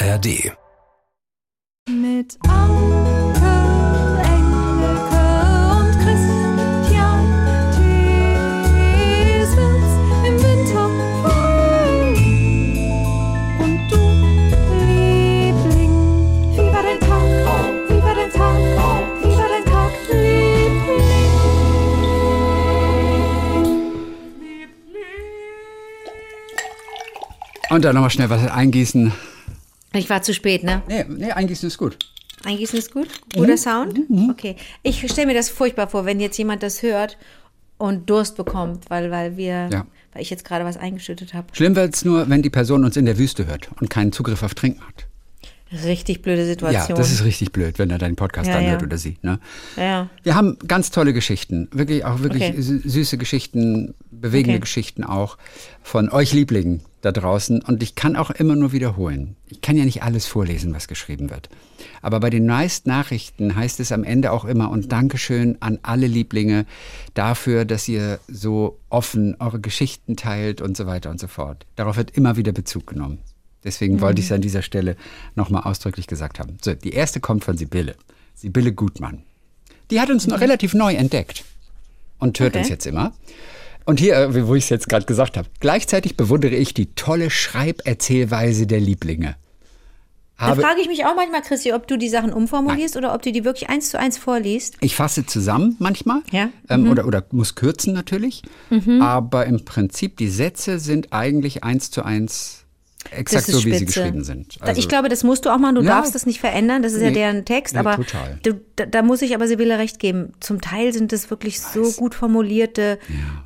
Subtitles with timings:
[0.00, 0.52] ARD.
[1.90, 3.54] Mit Anke,
[4.22, 5.24] Engelke
[5.74, 6.58] und Christian
[10.24, 10.88] im Winter
[11.22, 12.76] Frühling.
[13.58, 14.00] Und du,
[14.86, 15.94] Liebling,
[16.52, 17.28] wie war dein Tag?
[17.88, 18.58] Wie war dein Tag?
[19.20, 21.08] Wie war dein Tag, Liebling?
[27.70, 29.12] Und dann nochmal schnell was eingießen.
[29.94, 30.82] Ich war zu spät, ne?
[30.88, 31.96] Nee, nee, eingießen ist gut.
[32.44, 33.08] Eingießen ist gut?
[33.34, 33.56] Guter Mhm.
[33.56, 34.00] Sound?
[34.30, 34.56] Okay.
[34.82, 37.16] Ich stelle mir das furchtbar vor, wenn jetzt jemand das hört
[37.78, 39.86] und Durst bekommt, weil, weil wir, Ja.
[40.12, 41.46] weil ich jetzt gerade was eingeschüttet habe.
[41.52, 44.42] Schlimm wird es nur, wenn die Person uns in der Wüste hört und keinen Zugriff
[44.42, 45.06] auf Trinken hat.
[45.84, 46.88] Richtig blöde Situation.
[46.88, 48.86] Ja, das ist richtig blöd, wenn er deinen Podcast Ja, anhört ja.
[48.86, 49.18] oder sie.
[49.20, 49.38] Ne?
[49.76, 50.08] Ja.
[50.22, 52.58] Wir haben ganz tolle Geschichten, wirklich auch wirklich Okay.
[52.58, 54.60] sü- süße Geschichten, bewegende Okay.
[54.60, 55.36] Geschichten auch
[55.82, 57.62] von euch Lieblingen da draußen.
[57.62, 59.36] Und ich kann auch immer nur wiederholen.
[59.48, 61.48] Ich kann ja nicht alles vorlesen, was geschrieben wird.
[62.02, 66.06] Aber bei den meisten Nachrichten heißt es am Ende auch immer und Dankeschön an alle
[66.06, 66.66] Lieblinge
[67.14, 71.66] dafür, dass ihr so offen eure Geschichten teilt und so weiter und so fort.
[71.76, 73.18] Darauf wird immer wieder Bezug genommen.
[73.64, 74.96] Deswegen wollte ich es an dieser Stelle
[75.34, 76.58] nochmal ausdrücklich gesagt haben.
[76.62, 77.96] So, die erste kommt von Sibylle.
[78.34, 79.22] Sibylle Gutmann.
[79.90, 81.44] Die hat uns noch relativ neu entdeckt
[82.18, 82.60] und hört Okay.
[82.60, 83.12] uns jetzt immer.
[83.88, 87.30] Und hier, äh, wo ich es jetzt gerade gesagt habe, gleichzeitig bewundere ich die tolle
[87.30, 89.36] Schreiberzählweise der Lieblinge.
[90.36, 93.22] Da Habe, frage ich mich auch manchmal, Christi, ob du die Sachen umformulierst oder ob
[93.22, 94.76] du die wirklich eins zu eins vorliest.
[94.82, 96.46] ich fasse zusammen manchmal Ja.
[96.46, 96.52] Mhm.
[96.68, 98.42] ähm, oder, oder muss kürzen natürlich,
[99.00, 102.66] aber im Prinzip die Sätze sind eigentlich eins zu eins
[103.10, 103.84] exakt so, wie sie spitze.
[103.86, 104.58] geschrieben sind.
[104.60, 105.74] Da- ich glaube, das musst du auch machen.
[105.76, 105.96] Du Ja.
[105.96, 106.82] darfst das nicht verändern.
[106.82, 107.14] Das ist ja Nee.
[107.14, 107.74] deren Text.
[107.74, 108.38] Nee, aber total.
[108.42, 110.32] Du, da, da muss ich aber Sibylle recht geben.
[110.40, 112.98] Zum Teil sind es wirklich so gut formulierte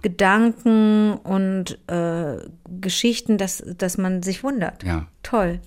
[0.03, 2.37] Gedanken und äh,
[2.81, 4.83] Geschichten, dass, dass man sich wundert.
[4.85, 5.07] Ja.
[5.23, 5.61] Toll.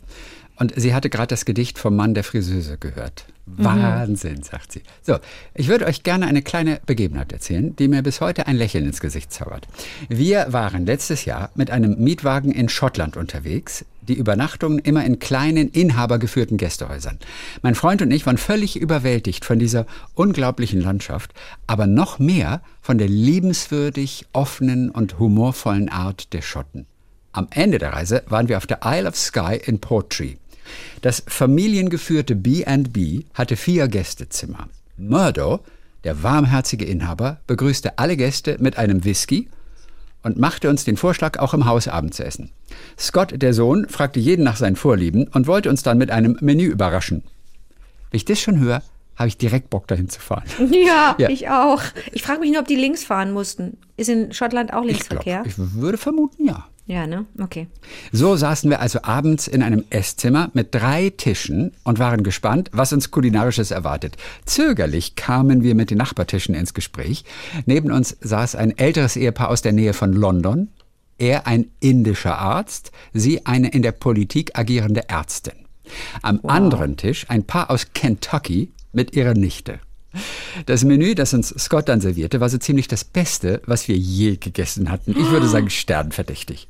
[0.57, 3.25] Und sie hatte gerade das Gedicht vom Mann der Friseuse gehört.
[3.45, 3.63] Mhm.
[3.63, 4.81] Wahnsinn, sagt sie.
[5.03, 5.17] So,
[5.53, 8.99] ich würde euch gerne eine kleine Begebenheit erzählen, die mir bis heute ein Lächeln ins
[8.99, 9.67] Gesicht zaubert.
[10.09, 15.69] Wir waren letztes Jahr mit einem Mietwagen in Schottland unterwegs, die Übernachtungen immer in kleinen,
[15.69, 17.19] inhabergeführten Gästehäusern.
[17.61, 21.33] Mein Freund und ich waren völlig überwältigt von dieser unglaublichen Landschaft,
[21.67, 26.87] aber noch mehr von der liebenswürdig offenen und humorvollen Art der Schotten.
[27.31, 30.35] Am Ende der Reise waren wir auf der Isle of Skye in Portree.
[31.01, 34.67] Das familiengeführte B&B hatte vier Gästezimmer.
[34.97, 35.59] Murdo,
[36.03, 39.49] der warmherzige Inhaber, begrüßte alle Gäste mit einem Whisky
[40.23, 42.51] und machte uns den Vorschlag, auch im Haus Abend zu essen.
[42.97, 46.65] Scott, der Sohn, fragte jeden nach seinen Vorlieben und wollte uns dann mit einem Menü
[46.65, 47.23] überraschen.
[48.11, 48.81] Wenn ich das schon höre,
[49.15, 50.43] habe ich direkt Bock dahin zu fahren.
[50.71, 51.29] Ja, Ja.
[51.29, 51.81] ich auch.
[52.11, 53.77] Ich frage mich nur, ob die links fahren mussten.
[53.97, 55.43] Ist in Schottland auch Ich, Linksverkehr?
[55.43, 56.65] glaub, ich würde vermuten, ja.
[56.87, 57.25] Ja, ne?
[57.41, 57.67] Okay.
[58.11, 62.93] So saßen wir also abends in einem Esszimmer mit drei Tischen und waren gespannt, was
[62.93, 64.17] uns kulinarisches erwartet.
[64.45, 67.25] Zögerlich kamen wir mit den Nachbartischen ins Gespräch.
[67.65, 70.69] Neben uns saß ein älteres Ehepaar aus der Nähe von London,
[71.17, 75.53] er ein indischer Arzt, sie eine in der Politik agierende Ärztin.
[76.21, 79.79] Am anderen Tisch ein Paar aus Kentucky mit ihrer Nichte.
[80.65, 84.37] Das Menü, das uns Scott dann servierte, war so ziemlich das Beste, was wir je
[84.37, 85.11] gegessen hatten.
[85.11, 86.67] Ich würde sagen, sternverdächtig.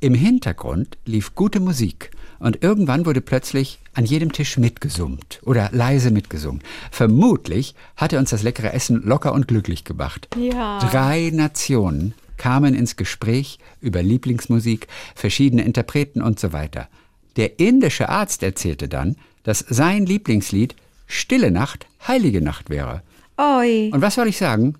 [0.00, 2.10] Im Hintergrund lief gute Musik
[2.40, 6.60] und irgendwann wurde plötzlich an jedem Tisch mitgesummt oder leise mitgesungen.
[6.90, 10.28] Vermutlich hatte uns das leckere Essen locker und glücklich gemacht.
[10.36, 10.80] Ja.
[10.80, 16.88] Drei Nationen kamen ins Gespräch über Lieblingsmusik, verschiedene Interpreten und so weiter.
[17.36, 19.14] Der indische Arzt erzählte dann,
[19.44, 20.74] dass sein Lieblingslied
[21.12, 23.02] Stille Nacht, Heilige Nacht wäre.
[23.36, 23.90] Oi.
[23.92, 24.76] Und was soll ich sagen?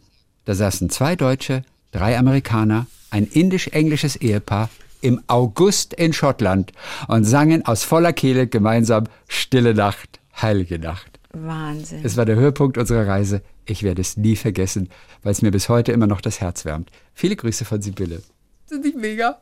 [0.46, 4.70] Da saßen zwei Deutsche, drei Amerikaner, ein indisch-englisches Ehepaar
[5.02, 6.72] im August in Schottland
[7.06, 11.20] und sangen aus voller Kehle gemeinsam Stille Nacht, Heilige Nacht.
[11.34, 12.00] Wahnsinn.
[12.02, 13.42] Es war der Höhepunkt unserer Reise.
[13.66, 14.88] Ich werde es nie vergessen,
[15.22, 16.90] weil es mir bis heute immer noch das Herz wärmt.
[17.12, 18.16] Viele Grüße von Sibylle.
[18.16, 19.38] Ist das nicht mega?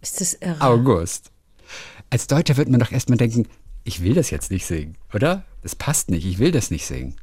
[0.00, 0.60] Ist das irre?
[0.60, 1.32] August.
[2.08, 3.48] Als Deutscher wird man doch erstmal denken,
[3.90, 5.42] ich will das jetzt nicht singen, oder?
[5.62, 7.16] Das passt nicht, ich will das nicht singen.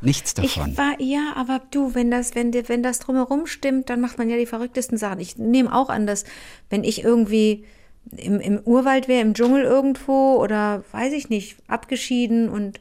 [0.00, 0.76] Nichts Ich davon.
[0.76, 4.36] war, ja, aber du, wenn das, wenn, wenn das drumherum stimmt, dann macht man ja
[4.36, 5.18] die verrücktesten Sachen.
[5.18, 6.24] Ich nehme auch an, dass,
[6.70, 7.64] wenn ich irgendwie
[8.16, 12.80] im, im Urwald wäre, im Dschungel irgendwo oder weiß ich nicht, abgeschieden und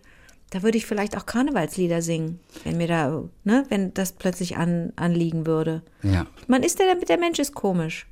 [0.52, 4.94] da würde ich vielleicht auch Karnevalslieder singen, wenn mir da, ne, wenn das plötzlich an,
[4.96, 5.82] anliegen würde.
[6.04, 6.28] Ja.
[6.48, 8.06] Man ist der, der Mensch ist komisch.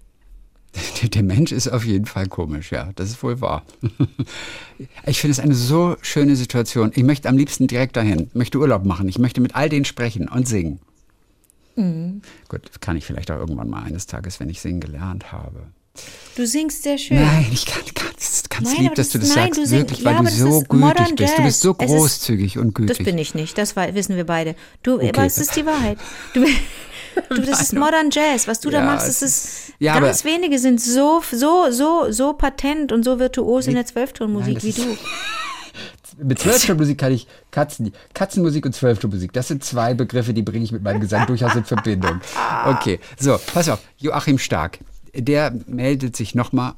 [1.03, 3.63] Der, Mensch ist auf jeden Fall komisch, ja, das ist wohl wahr.
[5.05, 6.91] Ich finde es eine so schöne Situation.
[6.95, 10.27] Ich möchte am liebsten direkt dahin, möchte Urlaub machen, ich möchte mit all denen sprechen
[10.27, 10.79] und singen.
[11.75, 15.67] Gut, das kann ich vielleicht auch irgendwann mal eines Tages, wenn ich singen gelernt habe.
[16.35, 17.17] Du singst sehr schön.
[17.21, 18.07] Nein, ich kann, kann
[18.49, 21.37] ganz Nein, lieb, dass du das- nein, sagst, du wirklich, weil du so gütig bist.
[21.37, 21.75] Du bist so.
[21.77, 22.97] Es ist- großzügig und gütig.
[22.97, 24.55] Das bin ich nicht, das wissen wir beide.
[24.83, 25.09] Du, Okay.
[25.13, 25.97] aber es ist die Wahrheit.
[26.33, 26.45] Du,
[27.29, 28.47] du das ist Modern Jazz.
[28.47, 32.11] Was du da Ja, machst, es das ist, ja, ganz wenige sind so, so, so,
[32.11, 34.97] so patent und so virtuos in der Zwölftonmusik wie du.
[36.17, 39.33] Mit Zwölftonmusik kann ich Katzen, Katzenmusik und Zwölftonmusik.
[39.33, 42.19] Das sind zwei Begriffe, die bringe ich mit meinem Gesang durchaus in Verbindung.
[42.65, 43.79] Okay, so, pass auf.
[43.97, 44.79] Joachim Stark,
[45.15, 46.73] der meldet sich nochmal,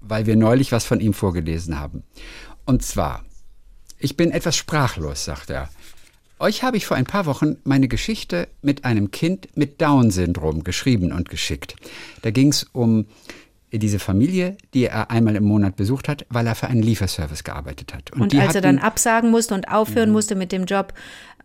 [0.00, 2.02] weil wir neulich was von ihm vorgelesen haben.
[2.64, 3.24] Und zwar,
[3.98, 5.68] ich bin etwas sprachlos, sagt er.
[6.40, 11.12] Euch habe ich vor ein paar Wochen meine Geschichte mit einem Kind mit Down-Syndrom geschrieben
[11.12, 11.76] und geschickt.
[12.22, 13.04] Da ging es um
[13.72, 17.94] diese Familie, die er einmal im Monat besucht hat, weil er für einen Lieferservice gearbeitet
[17.94, 18.10] hat.
[18.12, 18.86] Und die als er dann hatten- Mhm.
[18.88, 20.94] absagen musste und aufhören musste mit dem Job,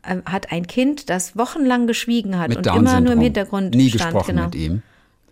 [0.07, 4.03] ähm, hat ein Kind, das wochenlang geschwiegen hat und immer nur im Hintergrund nie stand,
[4.13, 4.81] gesprochen genau, mit ihm.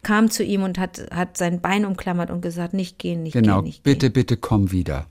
[0.04, 3.58] kam zu ihm und hat, hat sein Bein umklammert und gesagt, nicht gehen, nicht Genau,
[3.62, 5.08] gehen, nicht bitte, bitte komm wieder.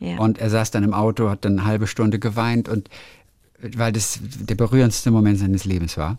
[0.00, 0.12] gehen.
[0.12, 0.18] Ja.
[0.18, 2.88] Und er saß dann im Auto, hat dann eine halbe Stunde geweint und
[3.76, 6.18] weil das der berührendste Moment seines Lebens war.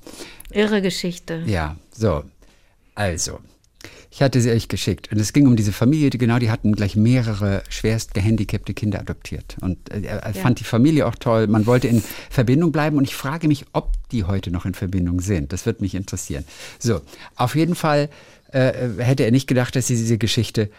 [0.52, 1.44] Irre Geschichte.
[1.46, 2.24] Ja, so.
[2.96, 3.40] Also,
[4.12, 5.12] ich hatte sie euch geschickt.
[5.12, 9.00] Und es ging um diese Familie, die genau, die hatten gleich mehrere schwerst gehandicapte Kinder
[9.00, 9.56] adoptiert.
[9.62, 11.48] Und äh, er, er fand die Familie auch toll.
[11.48, 12.98] Man wollte in Verbindung bleiben.
[12.98, 15.54] Und ich frage mich, ob die heute noch in Verbindung sind.
[15.54, 16.44] Das wird mich interessieren.
[16.78, 17.02] So,
[17.36, 18.10] auf jeden Fall
[18.52, 20.70] äh, hätte er nicht gedacht, dass diese Geschichte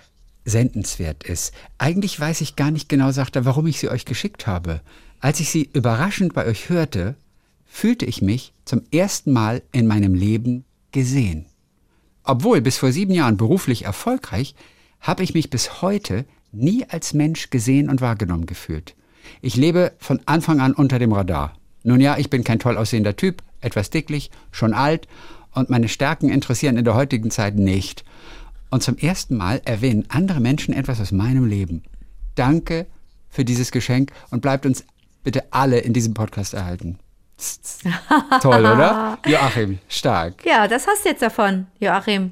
[0.45, 1.55] sendenswert ist.
[1.79, 4.81] Eigentlich weiß ich gar nicht genau, sagt er, warum ich sie euch geschickt habe.
[5.23, 7.15] Als ich sie überraschend bei euch hörte,
[7.65, 11.47] fühlte ich mich zum ersten Mal in meinem Leben gesehen.
[12.25, 14.57] Obwohl bis vor sieben Jahren beruflich erfolgreich,
[15.01, 18.97] habe ich mich bis heute nie als Mensch gesehen und wahrgenommen gefühlt.
[19.41, 21.55] Ich lebe von Anfang an unter dem Radar.
[21.85, 25.07] Nun ja, ich bin kein toll aussehender Typ, etwas dicklich, schon alt
[25.53, 28.05] und meine Stärken interessieren in der heutigen Zeit nicht.
[28.71, 31.85] Und zum ersten Mal erwähnen andere Menschen etwas aus meinem Leben.
[32.35, 32.87] Danke
[33.29, 34.85] für dieses Geschenk und bleibt uns
[35.23, 36.99] bitte alle in diesem Podcast erhalten.
[38.41, 39.19] Toll, oder?
[39.27, 40.45] Joachim, stark.
[40.45, 42.31] Ja, das hast du jetzt davon, Joachim.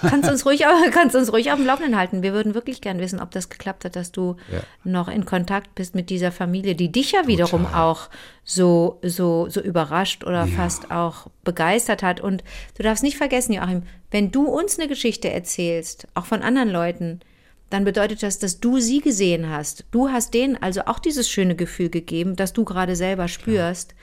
[0.00, 2.22] Kannst uns ruhig, kannst uns ruhig auf dem Laufenden halten.
[2.22, 4.60] Wir würden wirklich gern wissen, ob das geklappt hat, dass du Ja.
[4.82, 8.08] noch in Kontakt bist mit dieser Familie, die dich ja wiederum auch
[8.44, 12.20] so, so, so überrascht oder fast auch begeistert hat.
[12.20, 12.42] Und
[12.76, 17.20] du darfst nicht vergessen, Joachim, wenn du uns eine Geschichte erzählst, auch von anderen Leuten,
[17.70, 19.84] dann bedeutet das, dass du sie gesehen hast.
[19.92, 23.94] Du hast denen also auch dieses schöne Gefühl gegeben, das du gerade selber spürst.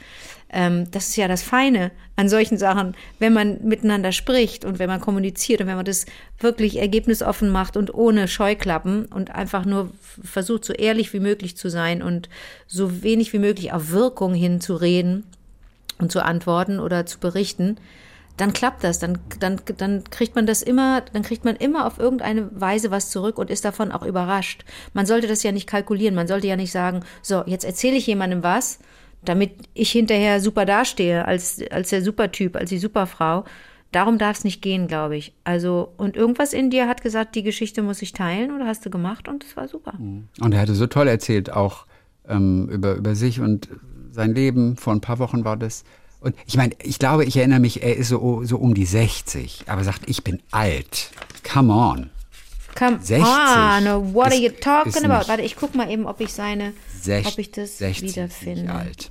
[0.50, 4.90] Ähm, das ist ja das Feine an solchen Sachen, wenn man miteinander spricht und wenn
[4.90, 6.06] man kommuniziert und wenn man das
[6.40, 9.92] wirklich ergebnisoffen macht und ohne Scheuklappen und einfach nur
[10.24, 12.30] versucht, so ehrlich wie möglich zu sein und
[12.66, 15.25] so wenig wie möglich auf Wirkung hinzureden
[16.00, 17.78] und zu antworten oder zu berichten,
[18.38, 21.98] dann klappt das, dann, dann, dann kriegt man das immer, dann kriegt man immer auf
[21.98, 24.63] irgendeine Weise was zurück und ist davon auch überrascht.
[24.94, 28.06] Man sollte das ja nicht kalkulieren, man sollte ja nicht sagen, so, jetzt erzähle ich
[28.06, 28.80] jemandem was,
[29.25, 33.44] damit ich hinterher super dastehe, als, als der Supertyp, als die Superfrau.
[33.92, 35.33] Darum darf es nicht gehen, glaube ich.
[35.44, 38.90] Also, und irgendwas in dir hat gesagt, die Geschichte muss ich teilen oder hast du
[38.90, 39.94] gemacht und es war super.
[40.40, 41.86] Und er hatte so toll erzählt, auch
[42.28, 43.69] ähm, über, über sich und
[44.12, 44.75] sein Leben.
[44.75, 45.83] Vor ein paar Wochen war das.
[46.19, 49.64] Und ich meine, ich glaube, ich erinnere mich, er ist so, so um die 60,
[49.68, 51.12] aber sagt, ich bin alt.
[51.52, 52.10] Come on.
[52.78, 55.28] Come 60 on, what are ist- you ist talking about?
[55.28, 58.71] Warte, ich guck mal eben, ob ich seine, Sech- ob ich das 60 ist wiederfinde.
[58.74, 59.09] alt.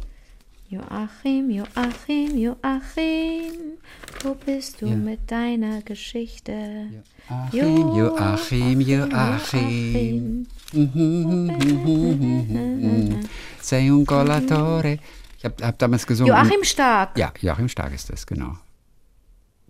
[0.69, 3.53] Joachim, Joachim, Joachim,
[4.25, 4.97] wo bist du Ja.
[4.97, 6.87] mit deiner Geschichte?
[7.53, 10.47] Joachim, Joachim, Joachim.
[13.61, 14.99] Sei un collatore.
[15.47, 16.33] Ich habe hab damals gesungen.
[16.35, 18.55] Joachim Stark, Ja, Joachim Stark ist das, genau.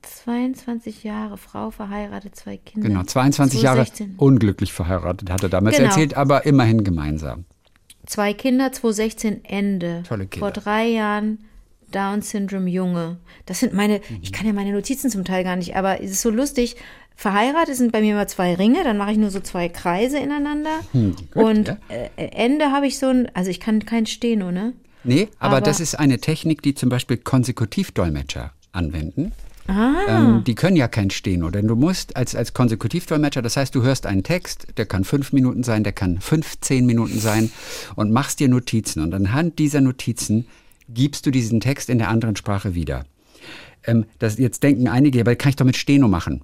[0.03, 2.89] 22 Jahre, Frau verheiratet, zwei Kinder.
[2.89, 4.15] Genau, 22 Jahre 2016.
[4.19, 5.89] unglücklich verheiratet, hat er damals Genau.
[5.89, 7.45] erzählt, aber immerhin gemeinsam.
[8.07, 10.05] Zwei Kinder, 2016 Ende.
[10.07, 10.47] Tolle Kinder.
[10.47, 11.41] Vor drei Jahren
[11.91, 13.19] Down-Syndrom Junge.
[13.47, 14.19] Das sind meine, Mhm.
[14.23, 16.77] ich kann ja meine Notizen zum Teil gar nicht, aber es ist so lustig.
[17.17, 20.81] Verheiratet sind bei mir immer zwei Ringe, dann mache ich nur so zwei Kreise ineinander.
[20.93, 21.77] gut, und ja.
[21.89, 24.75] äh, Ende habe ich so ein, also ich kann kein Steno, ne?
[25.07, 29.33] Nee, aber, Aber- das ist eine Technik, die zum Beispiel Konsekutivdolmetscher anwenden.
[29.69, 29.95] Ah.
[30.09, 33.83] Ähm, die können ja kein Steno, denn du musst als, als Konsekutivdolmetscher, das heißt, du
[33.83, 37.51] hörst einen Text, der kann fünf Minuten sein, der kann 15 Minuten sein
[37.97, 39.03] und machst dir Notizen.
[39.03, 40.47] Und anhand dieser Notizen
[40.89, 43.07] gibst du diesen Text in der anderen Sprache wieder.
[43.85, 46.43] Ähm, das, jetzt denken einige, aber das kann ich doch mit Steno machen.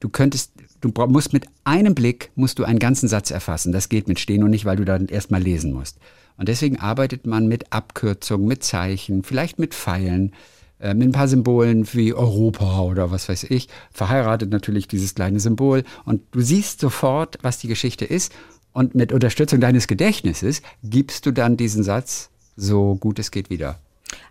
[0.00, 3.72] Du könntest, du musst mit einem Blick musst du einen ganzen Satz erfassen.
[3.72, 5.98] Das geht mit Steno nicht, weil du dann erstmal lesen musst.
[6.36, 10.32] Und deswegen arbeitet man mit Abkürzungen, mit Zeichen, vielleicht mit Pfeilen,
[10.80, 13.68] äh, mit ein paar Symbolen wie Europa oder was weiß ich.
[13.92, 15.84] Verheiratet natürlich dieses kleine Symbol.
[16.04, 18.32] Und du siehst sofort, was die Geschichte ist.
[18.72, 23.78] Und mit Unterstützung deines Gedächtnisses gibst du dann diesen Satz so gut es geht wieder.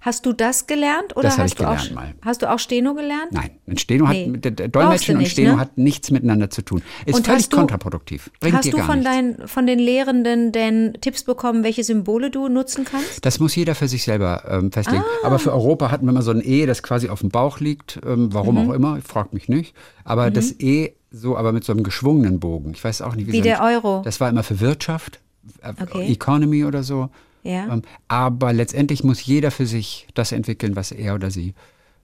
[0.01, 2.13] Hast du das gelernt oder Das hast ich du auch gelernt mal.
[2.21, 3.31] hast du auch Steno gelernt?
[3.31, 4.33] Nein, ein Steno Nee.
[4.45, 5.59] hat Dolmetschen du und nicht, Steno ne?
[5.59, 6.81] hat nichts miteinander zu tun.
[7.05, 8.29] Ist Und völlig hast du- kontraproduktiv.
[8.39, 12.47] Bringt Hast dir du von, dein, von den Lehrenden denn Tipps bekommen, welche Symbole du
[12.49, 13.25] nutzen kannst?
[13.25, 15.03] Das muss jeder für sich selber ähm, festlegen.
[15.23, 15.27] Ah.
[15.27, 17.99] Aber für Europa hatten wir mal so ein E, das quasi auf dem Bauch liegt.
[18.05, 18.69] Ähm, warum Mhm.
[18.69, 19.73] auch immer, fragt mich nicht.
[20.03, 22.71] Aber das E so, aber mit so einem geschwungenen Bogen.
[22.73, 24.01] Ich weiß auch nicht, wie, Wie so der Euro.
[24.03, 25.19] Das war immer für Wirtschaft,
[25.61, 26.11] äh, Okay.
[26.11, 27.09] Economy oder so.
[27.43, 27.71] Ja.
[27.71, 31.53] Ähm, aber letztendlich muss jeder für sich das entwickeln, was er oder sie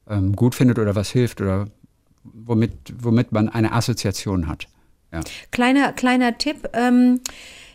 [0.09, 1.67] ähm, gut findet oder was hilft oder
[2.23, 4.67] womit, womit man eine Assoziation hat.
[5.11, 5.21] Ja.
[5.51, 7.21] Kleiner, kleiner Tipp ähm,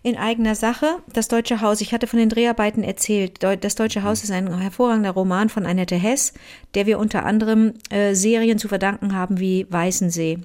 [0.02, 0.98] in eigener Sache.
[1.12, 1.80] Das Deutsche Haus.
[1.80, 3.42] Ich hatte von den Dreharbeiten erzählt.
[3.42, 6.34] Das Deutsche Haus ist ein hervorragender Roman von Annette Hess,
[6.74, 10.38] der wir unter anderem äh, Serien zu verdanken haben wie Weißensee.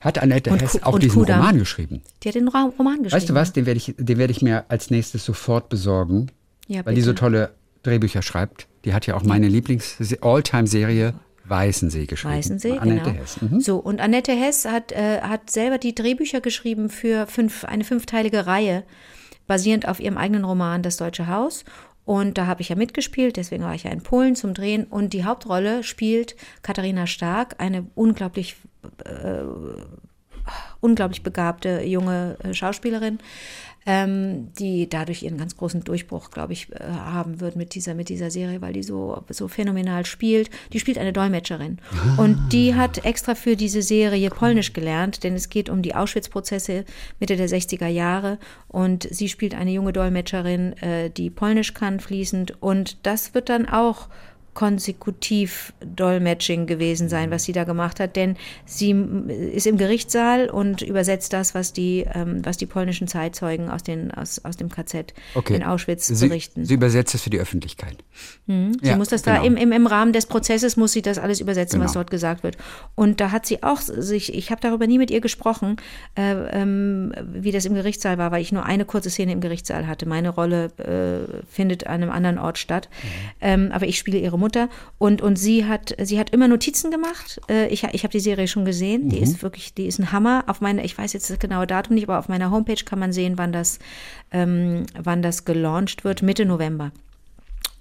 [0.00, 1.40] Hat Annette Und Hess auch diesen Kudam.
[1.40, 2.02] Roman geschrieben?
[2.22, 3.12] Die hat den Roman geschrieben.
[3.12, 6.30] Weißt du was, den werde ich, den werde ich mir als nächstes sofort besorgen,
[6.66, 8.66] Ja, weil die so tolle Drehbücher schreibt.
[8.84, 11.14] Die hat ja auch meine Lieblings-All-Time-Serie
[11.48, 12.34] Weißensee geschrieben.
[12.34, 13.20] Weißensee, Annette genau.
[13.20, 13.40] Hess.
[13.40, 13.60] Mhm.
[13.60, 18.46] So, und Annette Hess hat, äh, hat selber die Drehbücher geschrieben für fünf, eine fünfteilige
[18.46, 18.84] Reihe,
[19.46, 21.64] basierend auf ihrem eigenen Roman Das Deutsche Haus.
[22.04, 24.84] Und da habe ich ja mitgespielt, deswegen war ich ja in Polen zum Drehen.
[24.84, 28.56] Und die Hauptrolle spielt Katharina Stark, eine unglaublich,
[29.04, 29.42] äh,
[30.80, 33.18] unglaublich begabte junge äh, Schauspielerin,
[33.86, 38.08] ähm, die dadurch ihren ganz großen Durchbruch, glaube ich, äh, haben wird mit dieser, mit
[38.08, 40.50] dieser Serie, weil die so, so phänomenal spielt.
[40.72, 41.78] Die spielt eine Dolmetscherin.
[42.16, 46.84] Und die hat extra für diese Serie Polnisch gelernt, denn es geht um die Auschwitz-Prozesse
[47.20, 48.38] Mitte der 60er Jahre.
[48.66, 52.60] Und sie spielt eine junge Dolmetscherin, äh, die Polnisch kann fließend.
[52.60, 54.08] Und das wird dann auch
[54.56, 58.90] konsekutiv Dolmetsching gewesen sein, was sie da gemacht hat, denn sie
[59.52, 64.10] ist im Gerichtssaal und übersetzt das, was die, ähm, was die polnischen Zeitzeugen aus, den,
[64.10, 65.54] aus, aus dem KZ Okay.
[65.56, 66.64] in Auschwitz Sie, berichten.
[66.64, 67.96] sie übersetzt es für die Öffentlichkeit.
[68.46, 69.36] Sie Ja, muss das genau.
[69.40, 72.00] da im, im, im Rahmen des Prozesses muss sie das alles übersetzen, was Genau.
[72.02, 72.56] dort gesagt wird.
[72.94, 75.76] Und da hat sie auch sich, ich habe darüber nie mit ihr gesprochen,
[76.16, 76.32] äh,
[76.62, 80.06] ähm, wie das im Gerichtssaal war, weil ich nur eine kurze Szene im Gerichtssaal hatte.
[80.08, 82.88] Meine Rolle äh, findet an einem anderen Ort statt.
[82.90, 83.08] Mhm.
[83.40, 84.45] Ähm, aber ich spiele ihre Mutter
[84.98, 87.40] und, und sie hat, sie hat immer Notizen gemacht.
[87.48, 89.04] Äh, ich ich habe die Serie schon gesehen.
[89.04, 89.08] Mhm.
[89.10, 90.44] Die ist wirklich, die ist ein Hammer.
[90.46, 93.12] Auf meine, ich weiß jetzt das genaue Datum nicht, aber auf meiner Homepage kann man
[93.12, 93.78] sehen, wann das,
[94.30, 96.92] ähm, wann das gelauncht wird, Mitte November.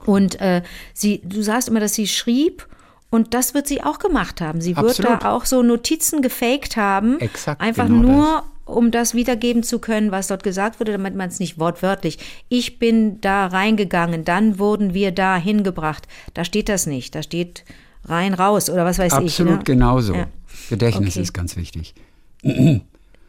[0.06, 0.62] Und äh,
[0.94, 2.68] sie, du sagst immer, dass sie schrieb.
[3.12, 4.60] Und das wird sie auch gemacht haben.
[4.60, 5.24] Sie wird Absolut.
[5.24, 7.20] da auch so Notizen gefaked haben.
[7.20, 11.30] Exakt, Einfach genau nur, um das wiedergeben zu können, was dort gesagt wurde, damit man
[11.30, 12.18] es nicht wortwörtlich.
[12.50, 16.08] Ich bin da reingegangen, dann wurden wir da hingebracht.
[16.34, 17.16] Da steht das nicht.
[17.16, 17.64] Da steht
[18.06, 19.18] rein, raus oder was weiß ich.
[19.40, 19.64] Absolut Ne?
[19.64, 20.14] genauso.
[20.16, 20.28] Ja.
[20.70, 21.22] Gedächtnis Okay.
[21.22, 21.94] ist ganz wichtig.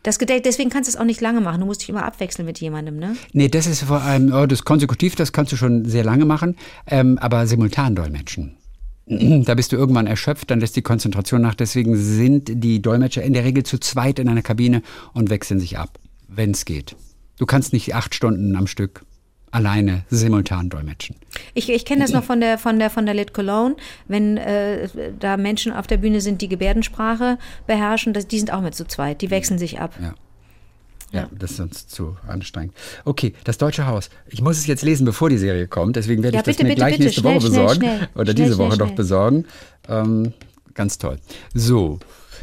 [0.02, 1.60] Das Gedä deswegen kannst du es auch nicht lange machen.
[1.60, 3.16] Du musst dich immer abwechseln mit jemandem, ne?
[3.32, 6.56] Nee, das ist vor allem, oh, das konsekutiv, das kannst du schon sehr lange machen,
[6.86, 8.56] ähm, aber simultan dolmetschen.
[9.06, 11.54] Da bist du irgendwann erschöpft, dann lässt die Konzentration nach.
[11.54, 14.82] Deswegen sind die Dolmetscher in der Regel zu zweit in einer Kabine
[15.12, 16.96] und wechseln sich ab, wenn es geht.
[17.38, 19.04] Du kannst nicht acht Stunden am Stück
[19.52, 21.16] alleine simultan dolmetschen.
[21.54, 23.76] Ich, ich kenne das noch von der von der von der Lit Cologne,
[24.08, 28.60] wenn äh, da Menschen auf der Bühne sind, die Gebärdensprache beherrschen, das, die sind auch
[28.60, 29.94] mit zu zweit, die wechseln sich ab.
[30.02, 30.14] Ja.
[31.12, 32.74] Ja, das ist sonst zu anstrengend.
[33.04, 34.10] Okay, das Deutsche Haus.
[34.28, 35.96] Ich muss es jetzt lesen, bevor die Serie kommt.
[35.96, 37.04] Deswegen werde Ja, ich das bitte, mir bitte, gleich bitte.
[37.04, 37.74] nächste Schnell, Woche besorgen.
[37.76, 38.08] schnell.
[38.14, 39.44] Oder Schnell, diese schnell, Woche noch besorgen.
[39.88, 40.32] Ähm,
[40.74, 41.18] ganz toll.
[41.54, 42.00] So,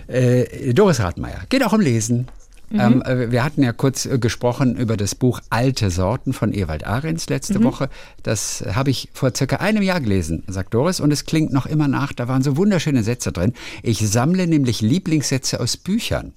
[0.08, 1.42] äh, Doris Radmeier.
[1.50, 2.28] Geht auch um Lesen.
[2.70, 2.80] Mhm.
[2.80, 6.86] Ähm, äh, wir hatten ja kurz äh, gesprochen über das Buch Alte Sorten von Ewald
[6.88, 7.66] Ahrens letzte Mhm.
[7.66, 7.90] Woche.
[8.24, 11.88] Das habe ich vor circa einem Jahr gelesen, sagt Doris, und es klingt noch immer
[11.90, 12.14] nach.
[12.14, 13.54] Da waren so wunderschöne Sätze drin.
[13.84, 16.34] Ich sammle nämlich Lieblingssätze aus Büchern.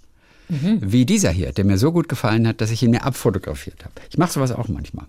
[0.49, 3.95] Wie dieser hier, der mir so gut gefallen hat, dass ich ihn mir abfotografiert habe.
[4.11, 5.07] Ich mache sowas auch manchmal.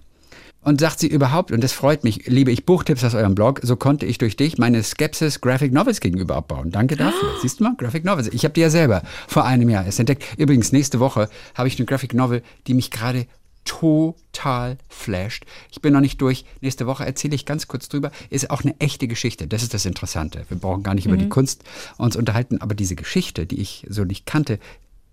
[0.62, 3.78] Und sagt sie überhaupt, und das freut mich, liebe ich Buchtipps aus eurem Blog, so
[3.78, 6.72] konnte ich durch dich meine Skepsis Graphic Novels gegenüber abbauen.
[6.72, 7.30] Danke dafür.
[7.42, 8.28] Siehst du mal, Graphic Novels.
[8.34, 10.26] Ich habe die ja selber vor einem Jahr erst entdeckt.
[10.38, 13.28] Übrigens, nächste Woche habe ich eine Graphic Novel, die mich gerade
[13.64, 15.46] total flasht.
[15.72, 16.46] Ich bin noch nicht durch.
[16.62, 18.12] Nächste Woche erzähle ich ganz kurz drüber.
[18.30, 19.48] Ist auch eine echte Geschichte.
[19.48, 20.46] Das ist das Interessante.
[20.50, 21.64] Wir brauchen gar nicht über die Kunst
[21.98, 24.60] uns unterhalten, aber diese Geschichte, die ich so nicht kannte,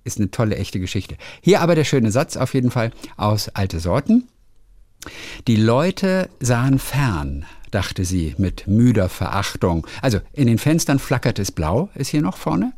[0.05, 1.17] ist eine tolle, echte Geschichte.
[1.41, 4.29] Hier aber der schöne Satz auf jeden Fall aus Alte Sorten.
[5.47, 9.87] Die Leute sahen fern, dachte sie mit müder Verachtung.
[10.01, 12.73] Also in den Fenstern flackert es blau, ist hier noch vorne.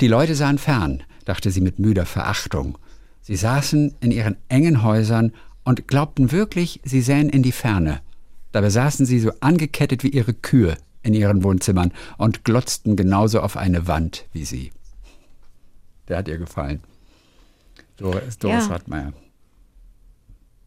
[0.00, 2.78] Die Leute sahen fern, dachte sie mit müder Verachtung.
[3.20, 5.32] Sie saßen in ihren engen Häusern
[5.64, 8.00] und glaubten wirklich, sie sähen in die Ferne.
[8.50, 13.56] Dabei saßen sie so angekettet wie ihre Kühe in ihren Wohnzimmern und glotzten genauso auf
[13.56, 14.72] eine Wand wie sie.
[16.08, 16.82] Der hat ihr gefallen.
[17.96, 18.72] Doris, Doris Ja.
[18.72, 19.12] Radmeier.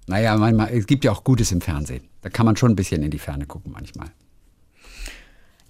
[0.07, 2.03] Naja, manchmal, es gibt ja auch Gutes im Fernsehen.
[2.21, 4.07] Da kann man schon ein bisschen in die Ferne gucken manchmal.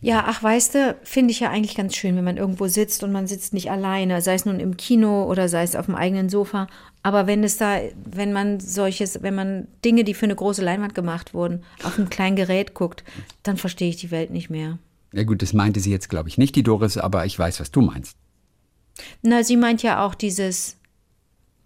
[0.02, 3.12] Ja, ach, weißt du, finde ich ja eigentlich ganz schön, wenn man irgendwo sitzt und
[3.12, 6.30] man sitzt nicht alleine, sei es nun im Kino oder sei es auf dem eigenen
[6.30, 6.68] Sofa.
[7.02, 10.94] Aber wenn es da, wenn man solches, wenn man Dinge, die für eine große Leinwand
[10.94, 13.04] gemacht wurden, auf einem kleinen Gerät guckt,
[13.42, 14.78] dann verstehe ich die Welt nicht mehr.
[15.14, 17.72] Ja gut, das meinte sie jetzt, glaube ich, nicht, die Doris, aber ich weiß, was
[17.72, 18.18] du meinst.
[19.22, 20.78] Na, sie meint ja auch dieses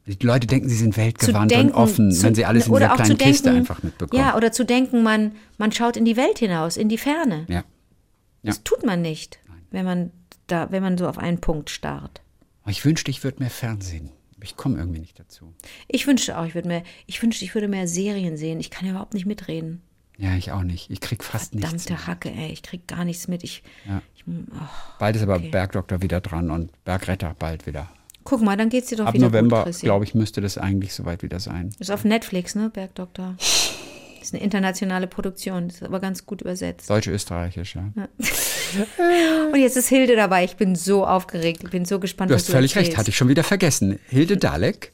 [0.08, 2.80] Die Leute denken, sie sind weltgewandt denken, und offen, zu, wenn sie alles in oder
[2.80, 4.22] dieser auch kleinen zu denken, Kiste einfach mitbekommen.
[4.22, 7.46] Ja, oder zu denken, man, man schaut in die Welt hinaus, in die Ferne.
[7.48, 7.64] ja.
[8.42, 8.52] Ja.
[8.52, 10.12] Das tut man nicht, wenn man
[10.48, 12.22] da, wenn man so auf einen Punkt starrt.
[12.62, 14.12] Aber Ich wünschte, ich würde mehr Fernsehen.
[14.42, 15.54] Ich komme irgendwie nicht dazu.
[15.90, 18.62] Ich wünschte auch, ich würde mehr, ich wünschte, ich würde mehr Serien sehen.
[18.62, 19.82] Ich kann ja überhaupt nicht mitreden.
[20.20, 20.90] Ja, ich auch nicht.
[20.92, 21.70] Ich krieg fast nichts.
[21.70, 22.08] Verdammte Mit.
[22.08, 23.44] Hacke, ey, ich krieg gar nichts mit.
[23.44, 24.02] Ich, Ja.
[24.16, 24.32] ich oh.
[25.00, 25.50] Bald ist aber Okay.
[25.50, 27.88] Bergdoktor wieder dran und Bergretter bald wieder.
[28.26, 29.86] Guck mal, dann geht's dir doch Ab wieder November, gut, Chrissy.
[29.86, 31.70] glaube ich, müsste das eigentlich soweit wieder sein.
[31.80, 33.36] Ist auf Netflix, ne, Bergdoktor?
[34.22, 36.90] Ist eine internationale Produktion, ist aber ganz gut übersetzt.
[36.90, 37.90] Deutsch-österreichisch, ja.
[39.54, 40.44] Und jetzt ist Hilde dabei.
[40.44, 41.62] Ich bin so aufgeregt.
[41.64, 42.98] Ich bin so gespannt, Du was hast völlig recht, erzählst.
[42.98, 43.98] hatte ich schon wieder vergessen.
[44.10, 44.92] Hilde Dalek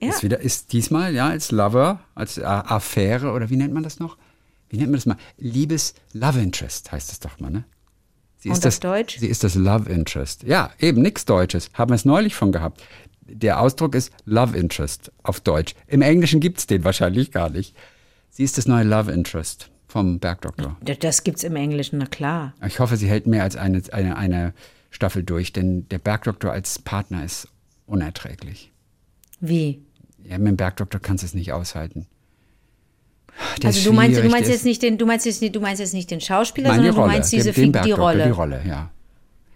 [0.00, 0.08] Ja.
[0.08, 4.16] ist wieder, ist diesmal, ja, als Lover, als Affäre oder wie nennt man das noch?
[4.72, 5.18] Wie nennt man das mal?
[5.36, 7.64] Liebes Love Interest heißt das doch mal, ne?
[8.38, 9.18] Sie Und ist das, Deutsch?
[9.18, 10.44] Sie ist das Love Interest.
[10.44, 11.68] Ja, eben nichts Deutsches.
[11.74, 12.82] Haben wir es neulich von gehabt.
[13.20, 15.74] Der Ausdruck ist Love Interest auf Deutsch.
[15.86, 17.76] Im Englischen gibt es den wahrscheinlich gar nicht.
[18.30, 20.78] Sie ist das neue Love Interest vom Bergdoktor.
[21.00, 22.54] Das gibt's im Englischen, na klar.
[22.66, 24.54] Ich hoffe, sie hält mehr als eine, eine, eine
[24.88, 27.46] Staffel durch, denn der Bergdoktor als Partner ist
[27.84, 28.72] unerträglich.
[29.38, 29.82] Wie?
[30.24, 32.06] Ja, mit dem Bergdoktor kannst du es nicht aushalten.
[33.58, 35.80] Ist also du meinst, du meinst jetzt nicht den, du meinst jetzt nicht, du meinst
[35.80, 37.06] jetzt nicht den Schauspieler, Nein, sondern Rolle.
[37.08, 38.90] du meinst diese den, den die Rolle, Die Rolle, ja.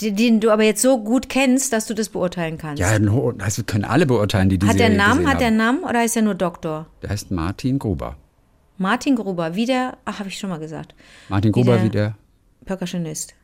[0.00, 2.80] die, den du aber jetzt so gut kennst, dass du das beurteilen kannst.
[2.80, 5.50] Ja, das können alle beurteilen, die die hat der Namen, hat der.
[5.50, 6.86] Namen oder heißt er nur Doktor?
[7.02, 8.16] Der heißt Martin Gruber.
[8.78, 10.94] Martin Gruber, wie der, ach, habe ich schon mal gesagt,
[11.28, 12.14] Martin Wie Gruber der- wie der...
[12.64, 13.34] Percussionist.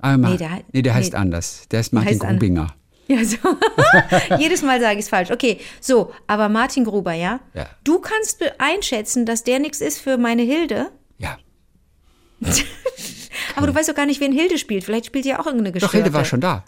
[0.00, 1.18] Ah, Nee, der nee, der heißt nee.
[1.18, 1.66] anders.
[1.70, 2.74] Der ist Martin heißt an- Grubinger.
[3.18, 3.36] Ja, so.
[4.38, 5.30] Jedes Mal sage ich es falsch.
[5.30, 7.40] Okay, so, aber Martin Gruber, ja?
[7.54, 7.66] Ja.
[7.84, 11.38] Du kannst einschätzen, dass der nichts ist für meine Hilde, Ja.
[13.56, 14.84] aber du weißt doch gar nicht, wen Hilde spielt.
[14.84, 15.96] Vielleicht spielt die auch irgendeine Doch, Gestörte.
[15.98, 16.64] Hilde war schon da.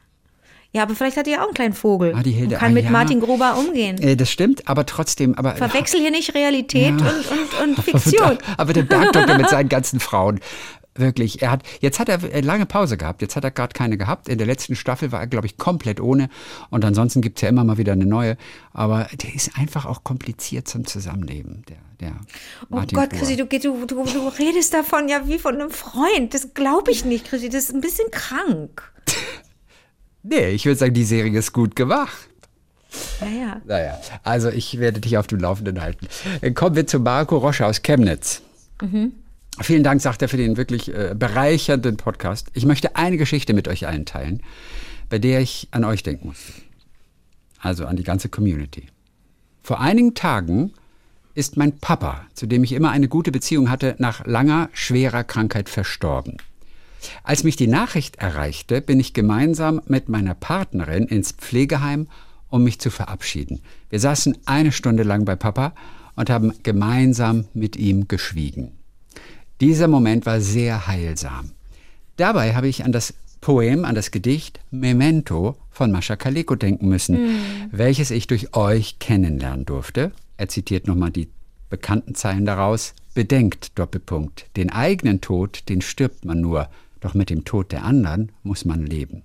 [0.73, 2.73] Ja, aber vielleicht hat die ja auch einen kleinen Vogel Ah, die Hilde, und kann
[2.73, 2.91] ah, mit ja.
[2.91, 3.97] Martin Gruber umgehen.
[4.03, 5.35] Äh, das stimmt, aber trotzdem...
[5.37, 7.11] Aber, Verwechsel hier nicht Realität Ja.
[7.11, 8.39] und, und, und Fiktion.
[8.57, 10.41] Aber der Bergdoktor mit seinen ganzen Frauen.
[10.97, 13.99] Wirklich, er hat, jetzt hat er äh, lange Pause gehabt, jetzt hat er gerade keine
[13.99, 14.29] gehabt.
[14.29, 16.29] In der letzten Staffel war er, glaube ich, komplett ohne.
[16.71, 18.37] Und ansonsten gibt's ja immer mal wieder eine neue.
[18.73, 22.17] Aber der ist einfach auch kompliziert zum Zusammenleben, der, der
[22.71, 23.11] Oh Martin Gott.
[23.11, 26.33] Chrissy, du, du, du, du redest davon ja wie von einem Freund.
[26.33, 27.49] Das glaube ich nicht, Chrissy.
[27.49, 28.93] Das ist ein bisschen krank.
[30.27, 32.31] Nee, ich würde sagen, die Serie ist gut gemacht.
[33.21, 33.61] Naja.
[33.67, 36.07] Naja, also ich werde dich auf dem Laufenden halten.
[36.41, 38.41] Äh, Kommen wir zu Marco Rosche aus Chemnitz.
[39.61, 42.49] Vielen Dank, sagt er, für den wirklich äh, bereichernden Podcast.
[42.55, 44.43] Ich möchte eine Geschichte mit euch allen teilen,
[45.09, 46.53] bei der ich an euch denken musste.
[47.61, 48.87] Also an die ganze Community.
[49.63, 50.73] Vor einigen Tagen
[51.35, 55.69] ist mein Papa, zu dem ich immer eine gute Beziehung hatte, nach langer, schwerer Krankheit
[55.69, 56.37] verstorben.
[57.23, 62.09] Als mich die Nachricht erreichte, bin ich gemeinsam mit meiner Partnerin ins Pflegeheim,
[62.51, 63.61] um mich zu verabschieden.
[63.89, 65.75] Wir saßen eine Stunde lang bei Papa
[66.17, 68.73] und haben gemeinsam mit ihm geschwiegen.
[69.65, 71.53] Dieser Moment war sehr heilsam.
[72.19, 77.39] Dabei habe ich an das Poem, an das Gedicht Memento von Mascha Kaleko denken müssen,
[77.71, 80.13] welches ich durch euch kennenlernen durfte.
[80.37, 81.31] Er zitiert nochmal die
[81.71, 82.93] bekannten Zeilen daraus.
[83.15, 86.69] Bedenkt, Doppelpunkt, den eigenen Tod, den stirbt man nur,
[87.01, 89.23] doch mit dem Tod der anderen muss man leben.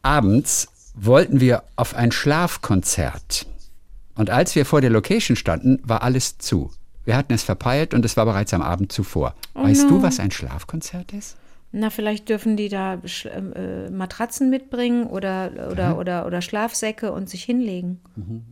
[0.00, 3.44] Abends wollten wir auf ein Schlafkonzert.
[4.14, 6.70] Und als wir vor der Location standen, war alles zu.
[7.04, 9.34] Wir hatten es verpeilt und es war bereits am Abend zuvor.
[9.54, 11.36] weißt du, was ein Schlafkonzert ist?
[11.72, 17.44] Na, vielleicht dürfen die da äh, Matratzen mitbringen oder, oder, oder, oder Schlafsäcke und sich
[17.44, 18.00] hinlegen.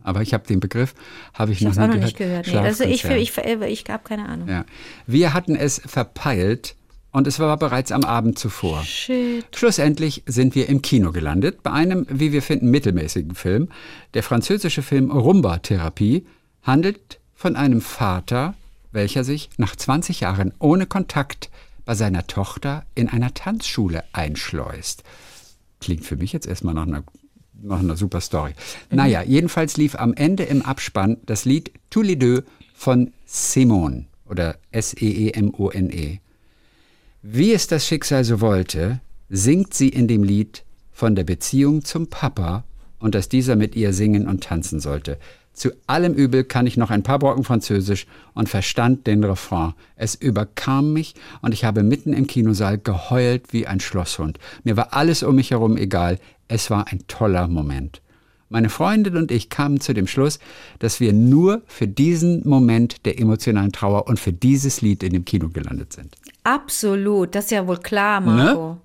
[0.03, 0.95] Aber ich habe den Begriff,
[1.33, 2.03] habe ich, Ich noch noch gehört.
[2.03, 2.47] nicht gehört.
[2.47, 2.57] Nee.
[2.57, 4.47] Also ich, ich, ich, ich habe keine Ahnung.
[4.47, 4.63] ja.
[5.05, 6.75] Wir hatten es verpeilt
[7.11, 8.83] und es war bereits am Abend zuvor.
[8.83, 9.45] Shit.
[9.53, 13.67] Schlussendlich sind wir im Kino gelandet, bei einem, wie wir finden, mittelmäßigen Film.
[14.13, 16.25] Der französische Film Rumba-Therapie
[16.63, 18.53] handelt von einem Vater,
[18.91, 21.49] welcher sich nach 20 Jahren ohne Kontakt
[21.85, 25.03] bei seiner Tochter in einer Tanzschule einschleust.
[25.79, 27.05] Klingt für mich jetzt erstmal nach einer,
[27.61, 28.55] nach einer super Story.
[28.91, 34.57] Naja, jedenfalls lief am Ende im Abspann das Lied Tous les deux von Simone oder
[34.71, 36.19] S-E-E-M-O-N-E.
[37.21, 38.99] Wie es das Schicksal so wollte,
[39.29, 42.65] singt sie in dem Lied von der Beziehung zum Papa
[42.99, 45.17] und dass dieser mit ihr singen und tanzen sollte.
[45.59, 49.73] Zu allem Übel kann ich noch ein paar Brocken Französisch und verstand den Refrain.
[49.97, 54.39] Es überkam mich und ich habe mitten im Kinosaal geheult wie ein Schlosshund.
[54.63, 56.17] Mir war alles um mich herum egal.
[56.47, 58.01] Es war ein toller Moment.
[58.47, 60.39] Meine Freundin und ich kamen zu dem Schluss,
[60.79, 65.25] dass wir nur für diesen Moment der emotionalen Trauer und für dieses Lied in dem
[65.25, 66.15] Kino gelandet sind.
[66.45, 68.69] Absolut, das ist ja wohl klar, Marco.
[68.69, 68.77] Ne?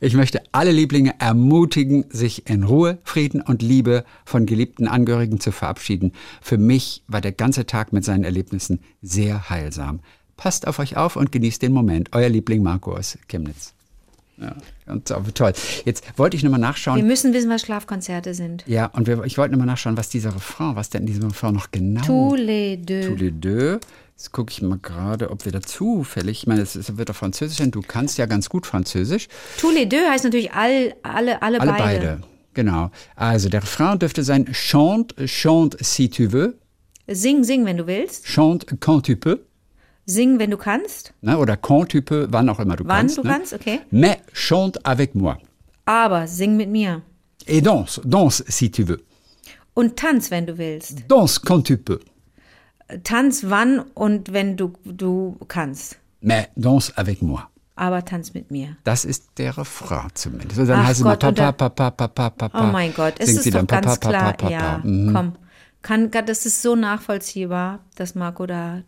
[0.00, 5.52] Ich möchte alle Lieblinge ermutigen, sich in Ruhe, Frieden und Liebe von geliebten Angehörigen zu
[5.52, 6.12] verabschieden.
[6.40, 10.00] Für mich war der ganze Tag mit seinen Erlebnissen sehr heilsam.
[10.36, 12.10] Passt auf euch auf und genießt den Moment.
[12.12, 13.74] Euer Liebling Marco aus Chemnitz.
[14.40, 14.56] Ja,
[15.04, 15.52] so, toll.
[15.84, 17.06] Jetzt wollte ich nochmal Wir nachschauen.
[17.06, 18.64] müssen wissen, was Schlafkonzerte sind.
[18.66, 21.52] Ja, und wir, ich wollte nochmal nachschauen, was dieser Refrain, was denn in diesem Refrain
[21.52, 23.06] noch genau Tous les deux.
[23.06, 23.78] Tous les deux.
[24.20, 27.56] Jetzt gucke ich mal gerade, ob wir da zufällig, ich meine, es wird auf Französisch
[27.56, 29.28] sein, du kannst ja ganz gut Französisch.
[29.58, 31.82] Tous les deux heißt natürlich all, alle, alle, Alle beide.
[31.82, 32.20] beide.
[32.52, 32.90] Genau.
[33.16, 36.52] Also der Refrain dürfte sein Chante, chante si tu veux,
[37.08, 38.26] Sing, sing, wenn du willst.
[38.26, 39.38] chante quand tu peux,
[40.04, 41.14] Sing, wenn du kannst.
[41.22, 41.38] ne?
[41.38, 43.16] oder quand tu peux, wann auch immer du Wann kannst.
[43.16, 43.30] du ne?
[43.30, 43.80] kannst, okay.
[43.90, 45.38] Mais chante avec moi.
[45.86, 47.00] Aber sing mit mir.
[47.46, 49.00] Et danse, danse si tu veux.
[49.72, 51.04] Und tanz, wenn du willst.
[51.08, 52.00] Danse quand tu peux.
[53.04, 55.98] Tanz wann und wenn du, du kannst.
[56.20, 57.42] Mais danse avec moi.
[57.76, 58.76] Aber tanz mit mir.
[58.84, 60.58] Das ist der Refrain zumindest.
[60.60, 62.68] Und dann Ach heißt es immer Gott, Papa, Papa, Papa, Papa.
[62.68, 64.32] Oh mein Gott, es ist sie doch dann ganz Papa, Papa, klar.
[64.34, 64.50] Papa.
[64.52, 65.12] Ja, Mhm.
[65.14, 65.32] komm.
[65.82, 68.82] Kann, das ist so nachvollziehbar, dass Marco da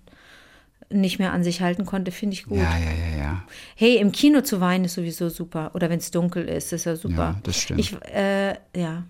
[0.91, 2.59] nicht mehr an sich halten konnte, finde ich gut.
[2.59, 3.43] Ja, ja, ja, ja.
[3.77, 5.71] Hey, im Kino zu weinen ist sowieso super.
[5.75, 7.17] Oder wenn es dunkel ist, ist ja super.
[7.17, 7.81] Ja, das stimmt.
[7.81, 9.05] Ich, äh, ja.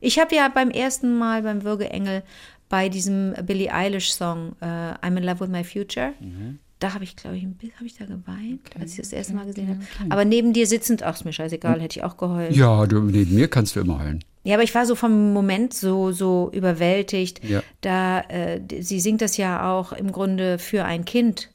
[0.00, 2.22] Ich habe ja beim ersten Mal beim Würgeengel
[2.72, 6.58] bei diesem Billie Eilish-Song äh, I'm in Love with My Future, Mhm.
[6.78, 9.34] da habe ich, glaube ich, ein bisschen, habe ich da geweint, als ich das erste
[9.34, 9.80] Mal gesehen habe.
[10.08, 12.56] Aber neben dir sitzend, ach, ist mir scheißegal, hätte ich auch geheult.
[12.56, 14.24] Ja, du, neben mir kannst du immer heulen.
[14.44, 17.44] Ja, aber ich war so vom Moment so, so überwältigt.
[17.44, 17.62] Ja.
[17.82, 21.50] Da, äh, sie singt das ja auch im Grunde für ein Kind,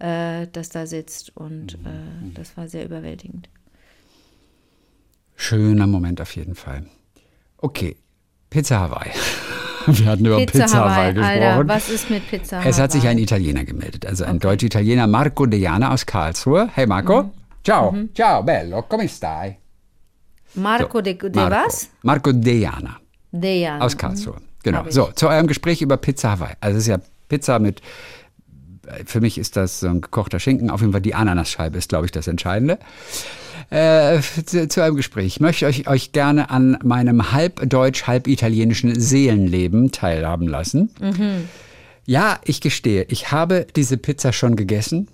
[0.00, 1.34] äh, das da sitzt.
[1.34, 1.86] Und Mhm.
[1.86, 3.48] äh, das war sehr überwältigend.
[5.34, 6.84] Schöner Moment auf jeden Fall.
[7.56, 7.96] Okay,
[8.50, 9.10] Pizza Hawaii.
[9.86, 11.42] Wir hatten über Pizza, Hawaii, gesprochen.
[11.42, 13.16] Alter, was ist mit Pizza es hat sich Hawaii?
[13.16, 16.68] ein Italiener gemeldet, also ein deutsch-Italiener, Marco Dejana aus Karlsruhe.
[16.74, 17.30] Hey Marco.
[17.64, 19.58] Ciao, ciao, bello, come stai?
[20.54, 21.56] Marco de, de Marco.
[21.66, 21.88] was?
[22.02, 22.98] Marco Dejana
[23.30, 23.80] Dejan.
[23.80, 24.36] aus Karlsruhe.
[24.62, 24.78] Genau.
[24.78, 24.94] Hab ich.
[24.94, 26.54] So, zu eurem Gespräch über Pizza Hawaii.
[26.60, 27.80] Also es ist ja Pizza mit,
[29.06, 30.70] für mich ist das so ein gekochter Schinken.
[30.70, 32.78] Auf jeden Fall die Ananasscheibe ist, glaube ich, das Entscheidende.
[33.70, 35.26] Äh, zu, zu einem Gespräch.
[35.26, 40.90] Ich möchte euch, euch gerne an meinem halb deutsch, halb italienischen Seelenleben teilhaben lassen.
[42.04, 45.08] Ja, ich gestehe, ich habe diese Pizza schon gegessen.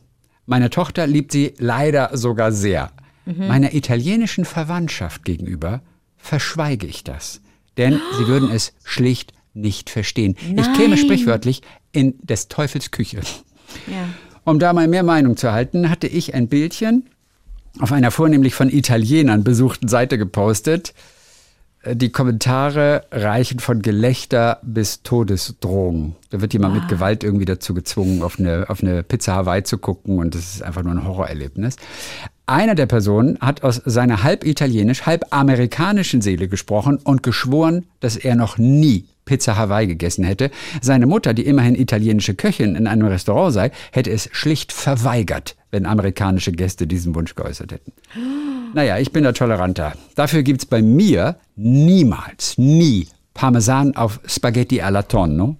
[0.46, 2.90] Meine Tochter liebt sie leider sogar sehr.
[3.26, 5.82] Meiner italienischen Verwandtschaft gegenüber
[6.16, 7.42] verschweige ich das.
[7.76, 10.36] Denn sie würden es schlicht nicht verstehen.
[10.56, 10.98] Ich käme Nein.
[10.98, 13.20] sprichwörtlich in des Teufels Küche.
[13.86, 14.08] Ja.
[14.44, 17.04] Um da mal mehr Meinung zu halten, hatte ich ein Bildchen
[17.80, 20.94] auf einer vornehmlich von Italienern besuchten Seite gepostet.
[21.82, 26.16] Äh, Die Kommentare reichen von Gelächter bis Todesdrohungen.
[26.30, 29.78] Da wird jemand mit Gewalt irgendwie dazu gezwungen, auf eine, auf eine Pizza Hawaii zu
[29.78, 31.76] gucken und das ist einfach nur ein Horrorerlebnis.
[32.46, 38.16] Einer der Personen hat aus seiner halb italienisch, halb amerikanischen Seele gesprochen und geschworen, dass
[38.16, 40.50] er noch nie Pizza Hawaii gegessen hätte.
[40.80, 45.84] Seine Mutter, die immerhin italienische Köchin in einem Restaurant sei, hätte es schlicht verweigert, wenn
[45.84, 47.92] amerikanische Gäste diesen Wunsch geäußert hätten.
[48.72, 49.92] Naja, ich bin da toleranter.
[50.14, 55.56] Dafür gibt's bei mir niemals, nie Parmesan auf Spaghetti alla Tonno.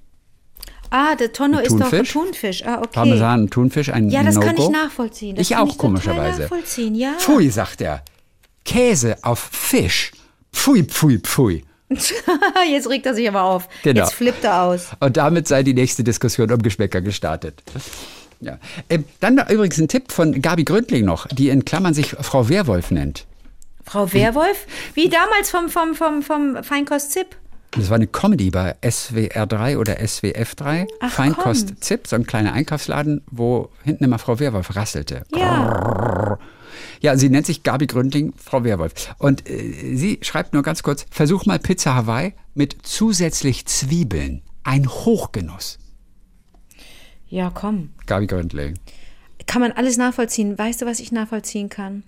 [0.90, 2.64] Ah, der Tonno ist doch Thunfisch.
[2.64, 2.88] Ah, okay.
[2.92, 5.36] Parmesan und Thunfisch, ein Ja, das no kann ich nachvollziehen.
[5.36, 6.42] Das ich auch ich komischerweise.
[6.42, 7.12] nachvollziehen, ja.
[7.18, 8.02] Pfui, sagt er.
[8.64, 10.12] Käse auf Fisch.
[10.52, 11.64] Pfui, pfui, pfui.
[12.70, 13.68] Jetzt regt er sich aber auf.
[13.82, 14.02] Genau.
[14.02, 14.88] Jetzt flippt er aus.
[15.00, 17.62] Und damit sei die nächste Diskussion um Geschmäcker gestartet.
[18.40, 18.58] Ja.
[18.88, 22.90] Ähm, dann übrigens ein Tipp von Gabi Gründling noch, die in Klammern sich Frau Werwolf
[22.90, 23.26] nennt.
[23.84, 24.66] Frau Werwolf?
[24.94, 27.36] Wie damals vom, vom, vom, vom Feinkost Zip.
[27.72, 30.86] Das war eine Comedy bei SWR 3 oder SWF 3.
[31.00, 31.80] Ach, Feinkost komm.
[31.80, 35.22] Zip, so ein kleiner Einkaufsladen, wo hinten immer Frau Werwolf rasselte.
[35.34, 36.07] Ja.
[37.00, 39.14] Ja, sie nennt sich Gabi Gründling, Frau Werwolf.
[39.18, 44.42] Und äh, sie schreibt nur ganz kurz, versuch mal Pizza Hawaii mit zusätzlich Zwiebeln.
[44.64, 45.78] Ein Hochgenuss.
[47.28, 47.90] Ja, komm.
[48.06, 48.78] Gabi Gründling.
[49.46, 50.58] Kann man alles nachvollziehen.
[50.58, 52.02] Weißt du, was ich nachvollziehen kann?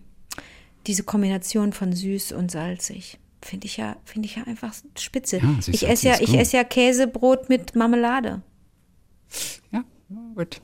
[0.86, 3.18] Diese Kombination von süß und salzig.
[3.42, 5.38] Finde ich ja, finde ich ja einfach spitze.
[5.38, 8.42] Ja, ich esse ja, ich esse ja Käsebrot mit Marmelade.
[9.70, 9.84] Ja,
[10.34, 10.60] gut.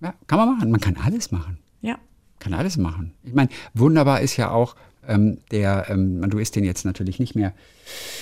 [0.00, 0.70] Ja, kann man machen.
[0.70, 1.58] Man kann alles machen.
[1.80, 1.98] Ja.
[2.40, 3.12] Kann alles machen.
[3.24, 7.34] Ich meine, wunderbar ist ja auch ähm, der, ähm, du isst den jetzt natürlich nicht
[7.34, 7.52] mehr,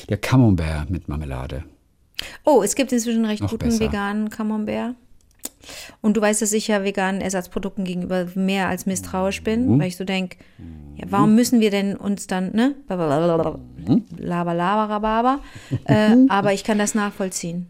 [0.09, 1.65] der Camembert mit Marmelade.
[2.45, 3.81] Oh, es gibt inzwischen recht Noch guten besser.
[3.81, 4.95] veganen Camembert.
[6.01, 9.81] Und du weißt, dass ich ja veganen Ersatzprodukten gegenüber mehr als misstrauisch bin, Mhm.
[9.81, 10.37] weil ich so denke,
[10.97, 12.77] ja, warum müssen wir denn uns dann, ne?
[12.89, 14.05] Mhm.
[14.17, 15.41] Laber, laber, rababa.
[15.87, 17.67] äh, aber ich kann das nachvollziehen.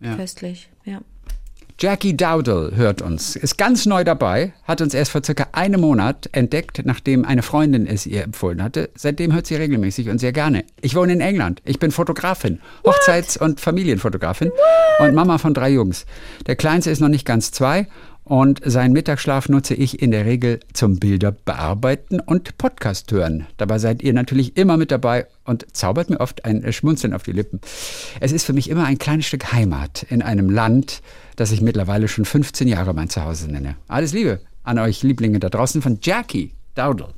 [0.00, 0.16] Ja.
[0.16, 1.00] Köstlich, ja.
[1.76, 6.28] Jackie Dowdle hört uns, ist ganz neu dabei, hat uns erst vor circa einem Monat
[6.30, 8.90] entdeckt, nachdem eine Freundin es ihr empfohlen hatte.
[8.94, 10.64] Seitdem hört sie regelmäßig und sehr gerne.
[10.82, 11.60] Ich wohne in England.
[11.64, 14.52] Ich bin Fotografin, Hochzeits- und Familienfotografin
[15.00, 16.06] und Mama von drei Jungs.
[16.46, 17.88] Der Kleinste ist noch nicht ganz zwei
[18.24, 23.46] und seinen Mittagsschlaf nutze ich in der Regel zum Bilder bearbeiten und Podcast hören.
[23.58, 27.32] Dabei seid ihr natürlich immer mit dabei und zaubert mir oft ein Schmunzeln auf die
[27.32, 27.60] Lippen.
[28.20, 31.02] Es ist für mich immer ein kleines Stück Heimat in einem Land,
[31.36, 33.76] das ich mittlerweile schon 15 Jahre mein Zuhause nenne.
[33.88, 37.12] Alles Liebe an euch Lieblinge da draußen von Jackie Dowdle.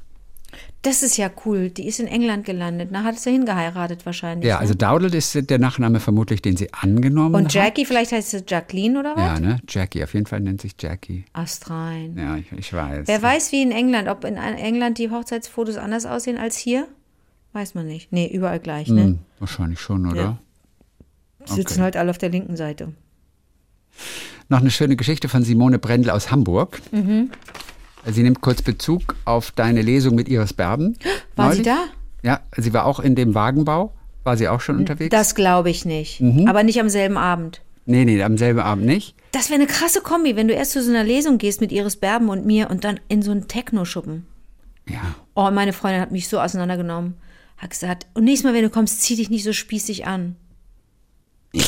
[0.83, 1.71] Das ist ja cool.
[1.71, 2.91] Die ist in England gelandet.
[2.93, 4.49] Na, hat sie hingeheiratet wahrscheinlich.
[4.49, 4.61] Ja, ne?
[4.61, 7.55] also Dowdle ist der Nachname vermutlich, den sie angenommen Und hat.
[7.55, 9.23] Jackie, vielleicht heißt sie Jacqueline oder was?
[9.23, 9.59] Ja, ne?
[9.69, 11.25] Jackie, auf jeden Fall nennt sich Jackie.
[11.33, 12.17] Astrein.
[12.17, 13.09] Ja, ich, ich weiß.
[13.09, 16.87] Wer weiß, wie in England, ob in England die Hochzeitsfotos anders aussehen als hier?
[17.53, 18.13] Weiß man nicht.
[18.13, 19.03] Nee, überall gleich, ne?
[19.03, 20.21] Hm, wahrscheinlich schon, oder?
[20.21, 20.39] Ja.
[21.49, 21.83] Die sitzen okay.
[21.83, 22.93] halt alle auf der linken Seite.
[24.49, 26.81] Noch eine schöne Geschichte von Simone Brendel aus Hamburg.
[26.93, 27.31] Mhm.
[28.09, 30.97] Sie nimmt kurz Bezug auf deine Lesung mit Iris Berben.
[31.35, 31.67] War sie neulich.
[31.67, 31.85] da?
[32.23, 33.93] Ja, sie war auch in dem Wagenbau.
[34.25, 35.11] War sie auch schon unterwegs?
[35.11, 36.21] Das glaube ich nicht.
[36.21, 36.49] Mhm.
[36.49, 37.63] Aber nicht am selben Abend.
[37.85, 39.15] nee, nee, am selben Abend nicht.
[39.33, 41.97] Das wäre eine krasse Kombi, wenn du erst zu so einer Lesung gehst mit Iris
[41.97, 44.27] Berben und mir und dann in so einen Techno-Schuppen.
[44.89, 45.15] Ja.
[45.35, 47.15] Oh, meine Freundin hat mich so auseinandergenommen.
[47.59, 50.37] Hat gesagt, und nächstes Mal, wenn du kommst, zieh dich nicht so spießig an.
[51.53, 51.61] die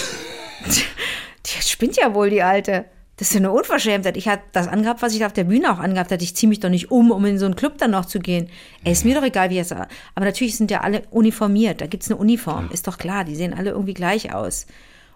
[1.60, 2.84] spinnt ja wohl, die Alte.
[3.18, 4.16] Das ist ja eine Unverschämtheit.
[4.16, 6.22] Ich hatte das angehabt, was ich da auf der Bühne auch angehabt hatte.
[6.24, 8.48] Ich ziehe mich doch nicht um, um in so einen Club dann noch zu gehen.
[8.84, 11.80] Ey, ist mir doch egal, wie es Aber natürlich sind ja alle uniformiert.
[11.80, 12.70] Da gibt es eine Uniform.
[12.72, 14.66] Ist doch klar, die sehen alle irgendwie gleich aus.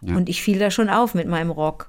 [0.03, 1.89] Und ich fiel da schon auf mit meinem Rock.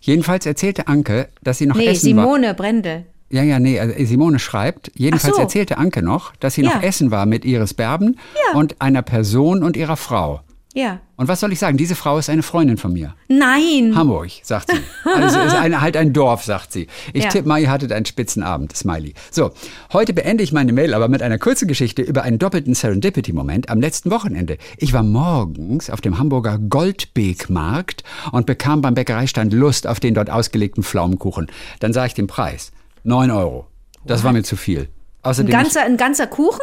[0.00, 2.24] Jedenfalls erzählte Anke, dass sie noch Nee, essen war.
[2.24, 3.04] Simone Brendel.
[3.30, 5.40] Ja, ja, nee, also Simone schreibt, jedenfalls so.
[5.42, 6.86] erzählte Anke noch, dass sie noch Ja.
[6.88, 8.18] essen war mit Iris Berben
[8.52, 8.58] Ja.
[8.58, 10.40] und einer Person und ihrer Frau.
[10.74, 11.00] Ja.
[11.16, 11.76] Und was soll ich sagen?
[11.76, 13.14] Diese Frau ist eine Freundin von mir.
[13.28, 13.92] Nein.
[13.94, 14.78] Hamburg, sagt sie.
[15.04, 16.86] Also ist ein, halt ein Dorf, sagt sie.
[17.12, 17.28] Ich Ja.
[17.30, 19.12] tippe mal, ihr hattet einen Spitzenabend, Smiley.
[19.30, 19.50] So,
[19.92, 23.80] heute beende ich meine Mail aber mit einer kurzen Geschichte über einen doppelten Serendipity-Moment am
[23.80, 24.56] letzten Wochenende.
[24.78, 30.30] Ich war morgens auf dem Hamburger Goldbeekmarkt und bekam beim Bäckereistand Lust auf den dort
[30.30, 31.48] ausgelegten Pflaumenkuchen.
[31.80, 32.72] Dann sah ich den Preis.
[33.04, 33.66] 9 Euro.
[34.06, 34.80] Das war mir zu viel.
[34.82, 34.88] Ein
[35.30, 36.60] Außerdem, ganzer, ein ganzer Kuchen?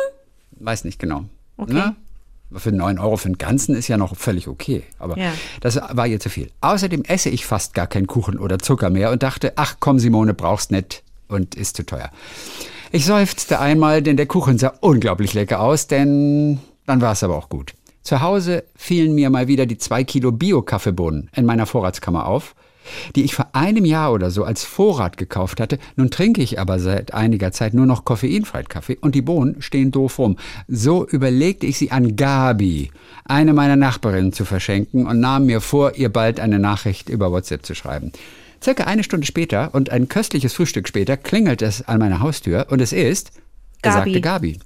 [0.62, 1.26] weiß nicht genau.
[1.58, 1.74] Okay.
[1.74, 1.96] Ne?
[2.56, 4.84] Für 9 Euro für den Ganzen ist ja noch völlig okay.
[4.98, 5.32] Aber Ja.
[5.62, 6.50] das war ihr zu viel.
[6.62, 10.34] Außerdem esse ich fast gar keinen Kuchen oder Zucker mehr und dachte, ach komm, Simone,
[10.34, 12.10] brauchst nicht und ist zu teuer.
[12.92, 17.36] Ich seufzte einmal, denn der Kuchen sah unglaublich lecker aus, denn dann war es aber
[17.38, 17.74] auch gut.
[18.02, 22.56] Zu Hause fielen mir mal wieder die zwei Kilo Bio-Kaffeebohnen in meiner Vorratskammer auf,
[23.16, 25.80] die ich vor einem Jahr oder so als Vorrat gekauft hatte.
[25.96, 29.92] Nun trinke ich aber seit einiger Zeit nur noch koffeinfreien Kaffee und die Bohnen stehen
[29.92, 30.38] doof rum.
[30.68, 32.92] So überlegte ich sie an Gabi,
[33.26, 37.66] eine meiner Nachbarinnen, zu verschenken und nahm mir vor, ihr bald eine Nachricht über WhatsApp
[37.66, 38.12] zu schreiben.
[38.64, 42.82] Circa eine Stunde später und ein köstliches Frühstück später klingelt es an meiner Haustür und
[42.82, 43.32] es ist
[43.82, 44.12] Gabi.
[44.12, 44.60] besagte Gabi.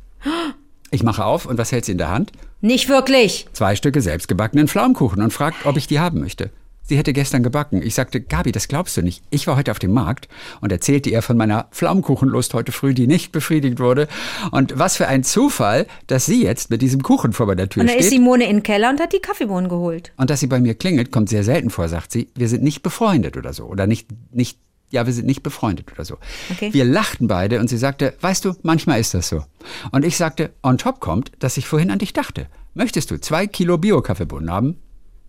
[0.90, 2.32] Ich mache auf und was hält sie in der Hand?
[2.62, 3.48] Nicht wirklich.
[3.54, 6.50] Zwei Stücke selbstgebackenen Pflaumenkuchen und fragt, ob ich die haben möchte.
[6.86, 7.82] Sie hätte gestern gebacken.
[7.82, 9.24] Ich sagte, Gabi, das glaubst du nicht.
[9.30, 10.28] Ich war heute auf dem Markt
[10.60, 14.10] und erzählte ihr von meiner Pflaumenkuchenlust heute früh, die nicht befriedigt wurde.
[14.52, 17.90] Und was für ein Zufall, dass sie jetzt mit diesem Kuchen vor meiner Tür Und
[17.90, 18.20] dann ist steht.
[18.20, 20.12] Simone in den Keller und hat die Kaffeebohnen geholt.
[20.18, 22.30] Und dass sie bei mir klingelt, kommt sehr selten vor, sagt sie.
[22.36, 23.64] Wir sind nicht befreundet oder so.
[23.64, 26.18] Oder nicht, nicht, ja, wir sind nicht befreundet oder so.
[26.52, 26.74] Okay.
[26.74, 29.46] Wir lachten beide und sie sagte, weißt du, manchmal ist das so.
[29.94, 32.48] Und ich sagte, on top kommt, dass ich vorhin an dich dachte.
[32.74, 34.80] Möchtest du zwei Kilo Bio-Kaffeebohnen haben?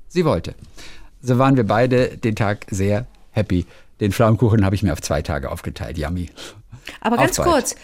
[0.09, 0.57] Sie wollte.
[1.27, 3.67] So waren wir beide den Tag sehr happy.
[4.01, 5.97] Den Pflaumenkuchen habe ich mir auf zwei Tage aufgeteilt.
[5.97, 6.29] Yummy.
[7.01, 7.77] Aber ganz kurz,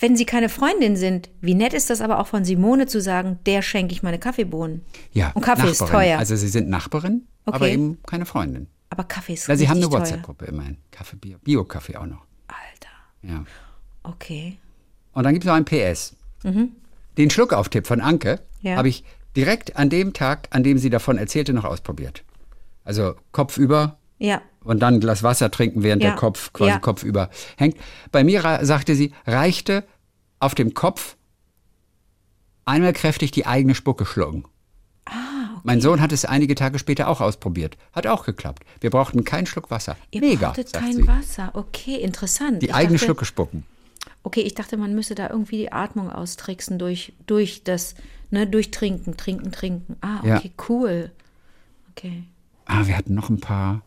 [0.00, 3.38] wenn sie keine Freundin sind, wie nett ist das aber auch von Simone zu sagen,
[3.46, 4.82] der schenke ich meine Kaffeebohnen.
[5.12, 6.08] Ja, Und Kaffee ist Nachbarin.
[6.08, 6.18] teuer.
[6.18, 7.74] Also sie sind Nachbarin, aber Okay.
[7.74, 8.66] eben keine Freundin.
[8.88, 10.00] aber Kaffee ist Na, sie haben eine teuer.
[10.00, 10.78] WhatsApp-Gruppe immerhin.
[10.90, 12.24] Kaffee, Bio, Bio-Kaffee auch noch.
[12.48, 12.90] Alter,
[13.34, 13.44] Ja.
[14.02, 14.58] okay.
[15.12, 16.16] Und dann gibt es noch ein PS.
[17.16, 18.74] Den Schluckauftipp von Anke Ja.
[18.76, 19.04] habe ich
[19.36, 22.24] direkt an dem Tag, an dem sie davon erzählte, noch ausprobiert.
[22.90, 26.08] Also Kopf über Ja, und dann ein Glas Wasser trinken, während Ja.
[26.10, 26.78] der Kopf quasi Ja.
[26.80, 27.76] Kopf über hängt.
[28.10, 29.84] Bei mir sagte sie, reichte
[30.40, 31.16] auf dem Kopf
[32.64, 34.44] einmal kräftig die eigene Spucke schlucken.
[35.06, 37.76] Ah, Mein Sohn hat es einige Tage später auch ausprobiert.
[37.92, 38.64] Hat auch geklappt.
[38.80, 39.96] Wir brauchten keinen Schluck Wasser.
[40.10, 41.06] ihr Mega, brauchtet kein sie.
[41.06, 41.50] Wasser.
[41.54, 42.60] Okay, interessant.
[42.62, 43.64] Die Ich eigene dachte, Schlucke spucken.
[44.24, 47.94] Okay, ich dachte, man müsse da irgendwie die Atmung austricksen durch, durch das,
[48.30, 49.96] ne, durch Trinken, Trinken, Trinken.
[50.00, 50.36] Ah, Ja.
[50.38, 51.12] okay, cool.
[51.92, 52.24] Okay.
[52.72, 53.82] Ah, wir hatten noch ein paar.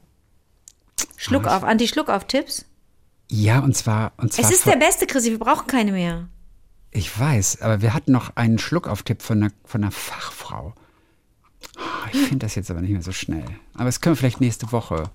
[1.15, 2.65] Schluck auf, Anti-Schluck-auf-Tipps.
[3.31, 4.11] Ja, und zwar.
[4.17, 6.27] Und zwar Es ist der beste, Chrissy, wir brauchen keine mehr.
[6.91, 10.73] Ich weiß, aber wir hatten noch einen Schluck auf Tipp von einer, von einer Fachfrau.
[11.77, 13.45] Ah, Ich finde das jetzt aber nicht mehr so schnell.
[13.73, 15.09] Aber das können wir vielleicht nächste Woche.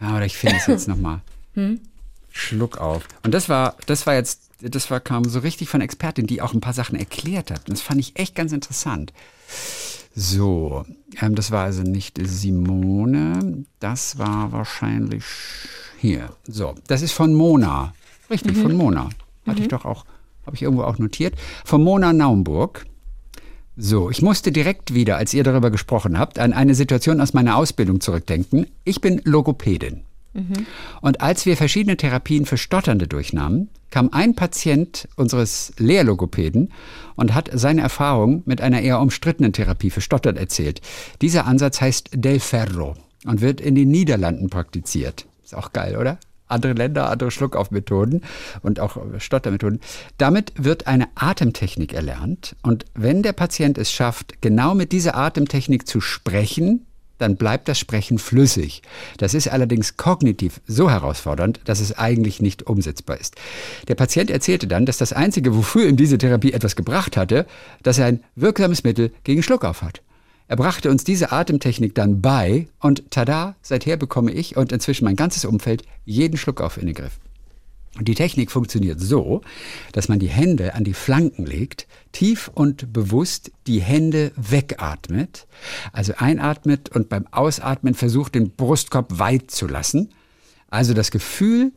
[0.00, 1.20] Ja, oder ich finde es jetzt nochmal.
[2.32, 3.04] Schluck auf.
[3.22, 6.52] Und das war, das war jetzt, das war, kam so richtig von Expertin, die auch
[6.54, 7.68] ein paar Sachen erklärt hat.
[7.68, 9.12] Und das fand ich echt ganz interessant.
[10.18, 10.86] So,
[11.20, 15.24] ähm, das war also nicht Simone, das war wahrscheinlich
[15.98, 16.30] hier.
[16.48, 17.92] So, das ist von Mona.
[18.30, 19.10] Richtig, von Mona.
[19.46, 20.06] Hatte ich doch auch,
[20.46, 21.34] habe ich irgendwo auch notiert.
[21.66, 22.86] Von Mona Naumburg.
[23.76, 27.56] So, ich musste direkt wieder, als ihr darüber gesprochen habt, an eine Situation aus meiner
[27.56, 28.68] Ausbildung zurückdenken.
[28.84, 30.05] Ich bin Logopädin.
[31.00, 36.72] Und als wir verschiedene Therapien für Stotternde durchnahmen, kam ein Patient unseres Lehrlogopäden
[37.14, 40.80] und hat seine Erfahrung mit einer eher umstrittenen Therapie für Stottern erzählt.
[41.22, 42.94] Dieser Ansatz heißt Del Ferro
[43.24, 45.26] und wird in den Niederlanden praktiziert.
[45.44, 46.18] Ist auch geil, oder?
[46.48, 48.22] Andere Länder, andere Schluckaufmethoden
[48.62, 49.80] und auch Stottermethoden.
[50.16, 52.54] Damit wird eine Atemtechnik erlernt.
[52.62, 56.86] Und wenn der Patient es schafft, genau mit dieser Atemtechnik zu sprechen,
[57.18, 58.82] dann bleibt das Sprechen flüssig.
[59.18, 63.36] Das ist allerdings kognitiv so herausfordernd, dass es eigentlich nicht umsetzbar ist.
[63.88, 67.46] Der Patient erzählte dann, dass das Einzige, wofür ihm diese Therapie etwas gebracht hatte,
[67.82, 70.02] dass er ein wirksames Mittel gegen Schluckauf hat.
[70.48, 75.16] Er brachte uns diese Atemtechnik dann bei und tada, seither bekomme ich und inzwischen mein
[75.16, 77.18] ganzes Umfeld jeden Schluckauf in den Griff.
[78.00, 79.40] Die Technik funktioniert so,
[79.92, 85.46] dass man die Hände an die Flanken legt, tief und bewusst die Hände wegatmet,
[85.92, 90.10] also einatmet und beim Ausatmen versucht, den Brustkorb weit zu lassen.
[90.68, 91.72] Also das Gefühl,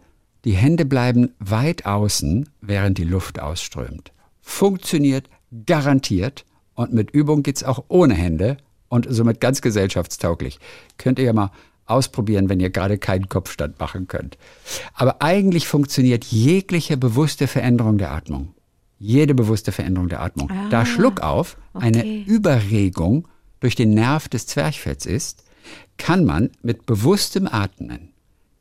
[0.45, 4.11] die Hände bleiben weit außen, während die Luft ausströmt.
[4.41, 5.29] Funktioniert
[5.65, 8.57] garantiert und mit Übung geht's auch ohne Hände
[8.89, 10.59] und somit ganz gesellschaftstauglich.
[10.97, 11.51] Könnt ihr ja mal
[11.89, 14.37] ausprobieren, wenn ihr gerade keinen Kopfstand machen könnt.
[14.93, 18.53] Aber eigentlich funktioniert jegliche bewusste Veränderung der Atmung.
[18.97, 20.51] Jede bewusste Veränderung der Atmung.
[20.69, 22.23] da Schluckauf eine okay.
[22.27, 23.27] Überregung
[23.59, 25.43] durch den Nerv des Zwerchfells ist,
[25.97, 28.09] kann man mit bewusstem Atmen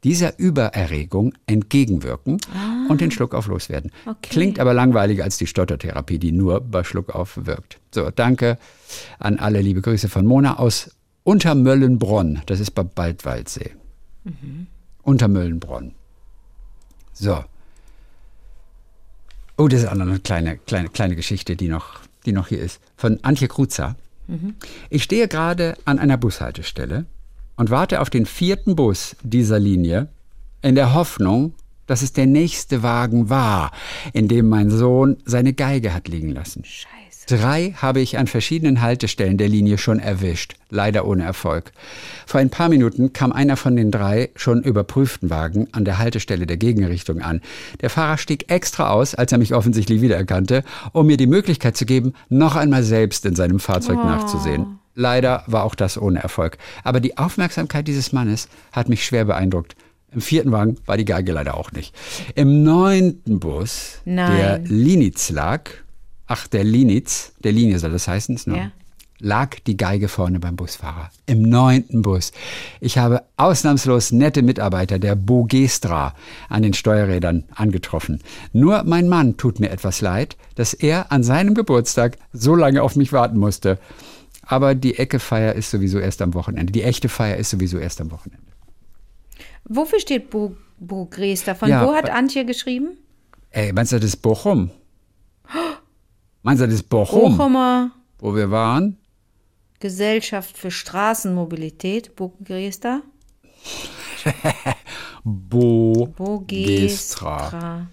[0.04, 2.38] dieser Übererregung entgegenwirken
[2.88, 3.90] und den Schluckauf loswerden.
[4.06, 4.16] Okay.
[4.22, 7.78] Klingt aber langweiliger als die Stottertherapie, die nur bei Schluckauf wirkt.
[7.92, 8.58] So, danke
[9.18, 10.90] an alle liebe Grüße von Mona aus
[11.28, 12.40] Untermöllenbronn.
[12.46, 13.72] Das ist bei Baldwaldsee.
[15.02, 15.92] Untermöllenbronn.
[17.12, 17.44] So.
[19.58, 22.60] Oh, das ist auch noch eine kleine, kleine, kleine Geschichte, die noch, die noch hier
[22.60, 22.80] ist.
[22.96, 23.94] Von Antje Kruzer.
[24.88, 27.04] Ich stehe gerade an einer Bushaltestelle
[27.56, 30.08] und warte auf den vierten Bus dieser Linie
[30.62, 31.52] in der Hoffnung,
[31.86, 33.72] dass es der nächste Wagen war,
[34.14, 36.64] in dem mein Sohn seine Geige hat liegen lassen.
[36.64, 36.97] Scheiße.
[37.28, 41.72] Drei habe ich an verschiedenen Haltestellen der Linie schon erwischt, leider ohne Erfolg.
[42.24, 46.46] Vor ein paar Minuten kam einer von den drei schon überprüften Wagen an der Haltestelle
[46.46, 47.42] der Gegenrichtung an.
[47.82, 51.84] Der Fahrer stieg extra aus, als er mich offensichtlich wiedererkannte, um mir die Möglichkeit zu
[51.84, 54.78] geben, noch einmal selbst in seinem Fahrzeug nachzusehen.
[54.94, 56.56] Leider war auch das ohne Erfolg.
[56.82, 59.76] Aber die Aufmerksamkeit dieses Mannes hat mich schwer beeindruckt.
[60.12, 61.94] Im vierten Wagen war die Geige leider auch nicht.
[62.36, 64.36] Im neunten Bus, Nein.
[64.38, 65.68] der Linitz lag,
[66.28, 68.70] ach, der Linitz, der Linie soll das heißen, nur, Ja.
[69.18, 71.10] lag die Geige vorne beim Busfahrer.
[71.26, 72.30] Im neunten Bus.
[72.80, 76.14] Ich habe ausnahmslos nette Mitarbeiter der Bogestra
[76.48, 78.20] an den Steuerrädern angetroffen.
[78.52, 82.94] Nur mein Mann tut mir etwas leid, dass er an seinem Geburtstag so lange auf
[82.94, 83.78] mich warten musste.
[84.42, 86.72] Aber die Ecke-Feier ist sowieso erst am Wochenende.
[86.72, 88.46] Die echte Feier ist sowieso erst am Wochenende.
[89.64, 91.08] Wofür steht Bo, Bo?
[91.58, 92.96] Von Ja, wo hat Antje geschrieben?
[93.50, 94.70] Ey, meinst du das ist Bochum?
[96.48, 98.96] Meinst du das ist Bochum, Bochumer wo wir waren?
[99.80, 103.02] Gesellschaft für Straßenmobilität, Grester?
[105.24, 107.86] Bo Bogestra.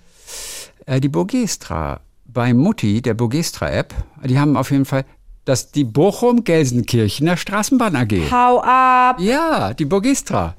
[0.85, 3.93] Äh, die Bogestra bei Mutti, der Bogestra-App,
[4.23, 5.03] die haben auf jeden Fall
[5.43, 8.31] das die Bochum-Gelsenkirchener Straßenbahn AG.
[8.31, 9.19] Hau ab!
[9.19, 10.55] Ja, die Bogestra.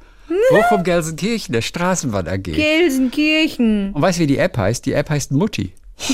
[0.51, 2.43] Bochum-Gelsenkirchen, der Straßenbahn AG.
[2.43, 3.95] Gelsenkirchen.
[3.95, 4.85] Und weißt du, wie die App heißt?
[4.85, 5.73] Die App heißt Mutti.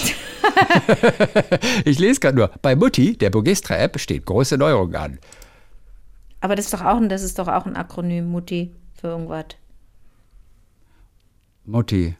[1.85, 2.51] ich lese gerade nur.
[2.63, 5.19] Bei Mutti, der Bogestra-App, steht große Neuerung an.
[6.41, 9.47] Aber das ist doch auch ein, das ist doch auch ein Akronym, Mutti, für irgendwas.
[11.65, 12.17] Mutti.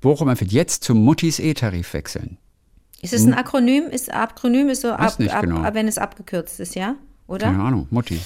[0.00, 2.38] Bochum empfiehlt jetzt zum Muttis E-Tarif wechseln.
[3.02, 3.84] Ist es ein Akronym?
[3.90, 5.28] Ist Akronym ist so ab, Hm?
[5.28, 5.62] Ab, genau.
[5.62, 6.96] ab, wenn es abgekürzt ist, ja?
[7.26, 7.46] Oder?
[7.48, 8.20] Keine Ahnung, Mutti.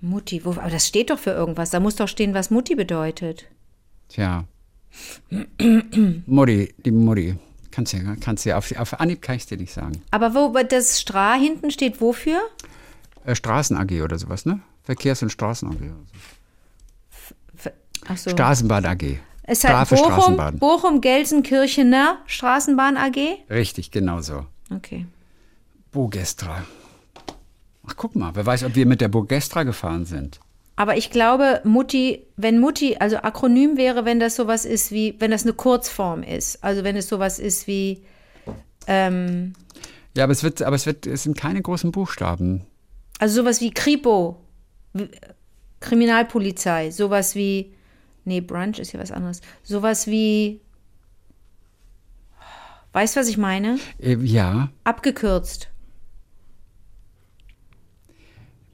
[0.00, 1.70] Mutti, wo, aber das steht doch für irgendwas.
[1.70, 3.46] Da muss doch stehen, was Mutti bedeutet.
[4.08, 4.44] Tja.
[6.26, 7.36] Mutti, die Mutti.
[7.74, 10.00] Kannst du ja, kannst ja, auf, auf Anhieb kann ich dir nicht sagen.
[10.12, 12.40] Aber wo das Stra hinten steht, wofür?
[13.26, 14.60] Äh, Straßen AG oder sowas, ne?
[14.84, 15.90] Verkehrs- und Straßen AG.
[18.06, 18.30] Ach so.
[18.30, 19.18] Straßenbahn AG.
[19.42, 20.58] es hat Bochum, Straßenbahn.
[20.60, 23.16] Bochum Gelsenkirchener Straßenbahn AG.
[23.50, 24.46] Richtig, genau so.
[24.70, 25.06] Okay.
[25.90, 26.64] Bogestra.
[27.88, 30.38] Ach, guck mal, wer weiß, ob wir mit der Bogestra gefahren sind.
[30.76, 35.30] Aber ich glaube, Mutti, wenn Mutti, also Akronym wäre, wenn das sowas ist wie, wenn
[35.30, 36.64] das eine Kurzform ist.
[36.64, 38.02] Also wenn es sowas ist wie,
[38.88, 39.52] ähm,
[40.16, 42.66] Ja, aber es wird, aber es wird, es sind keine großen Buchstaben.
[43.20, 44.40] also sowas wie Kripo,
[45.80, 47.72] Kriminalpolizei, sowas wie,
[48.24, 49.42] nee, Brunch ist ja was anderes.
[49.62, 50.60] Sowas wie,
[52.92, 53.78] weißt du, was ich meine?
[54.00, 55.68] Äh, ja, Abgekürzt.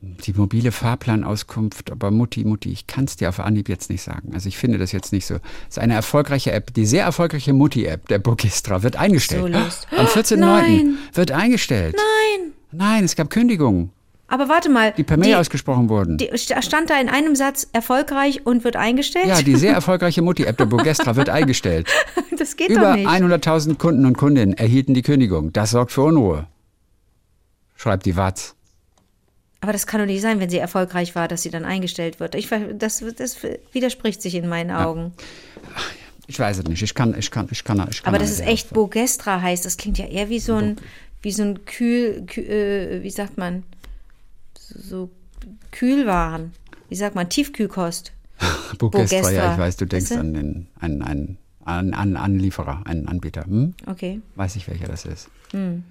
[0.03, 4.31] Die mobile Fahrplanauskunft, aber Mutti, Mutti, ich kann es dir auf Anhieb jetzt nicht sagen.
[4.33, 5.35] Also ich finde das jetzt nicht so.
[5.35, 9.55] Es ist eine erfolgreiche App, die sehr erfolgreiche Mutti-App der Bogistra wird eingestellt.
[9.55, 9.97] So.
[9.97, 10.37] Am 14.09.
[10.39, 10.99] Nein.
[11.13, 11.97] wird eingestellt.
[11.97, 12.53] Nein.
[12.73, 13.91] Nein, es gab Kündigungen,
[14.29, 14.93] Aber warte mal.
[14.97, 16.17] die per Mail ausgesprochen wurden.
[16.17, 19.27] die, stand da in einem Satz erfolgreich und wird eingestellt?
[19.27, 21.89] ja, die sehr erfolgreiche Mutti-App der Bogestra wird eingestellt.
[22.39, 23.07] das geht Über doch nicht.
[23.07, 25.53] 100.000 Kunden und Kundinnen erhielten die Kündigung.
[25.53, 26.47] Das sorgt für Unruhe.
[27.77, 28.55] Schreibt die Watz.
[29.61, 32.35] Aber das kann doch nicht sein, wenn sie erfolgreich war, dass sie dann eingestellt wird.
[32.35, 33.37] Ich, das, das
[33.73, 35.13] widerspricht sich in meinen Augen.
[36.27, 36.83] Ich weiß es nicht.
[36.83, 39.77] Ich kann, ich kann, ich kann, ich kann Aber es sehr echt Bogestra heißt, das
[39.77, 40.77] klingt ja eher wie so ein,
[41.21, 43.65] wie so ein Kühl, Kühl äh, wie sagt man,
[44.57, 45.11] so,
[45.73, 46.53] Kühlwaren.
[46.89, 48.13] Wie sagt man, Tiefkühlkost.
[48.79, 49.53] Bogestra, ja, Bogestra.
[49.53, 50.21] ich weiß, du denkst Weißt du?
[50.21, 53.45] an den an, an, an, an Anlieferer, einen Anbieter.
[53.45, 53.75] Hm?
[53.87, 54.21] Okay.
[54.37, 55.29] Weiß ich, welcher das ist.
[55.51, 55.85] Hm.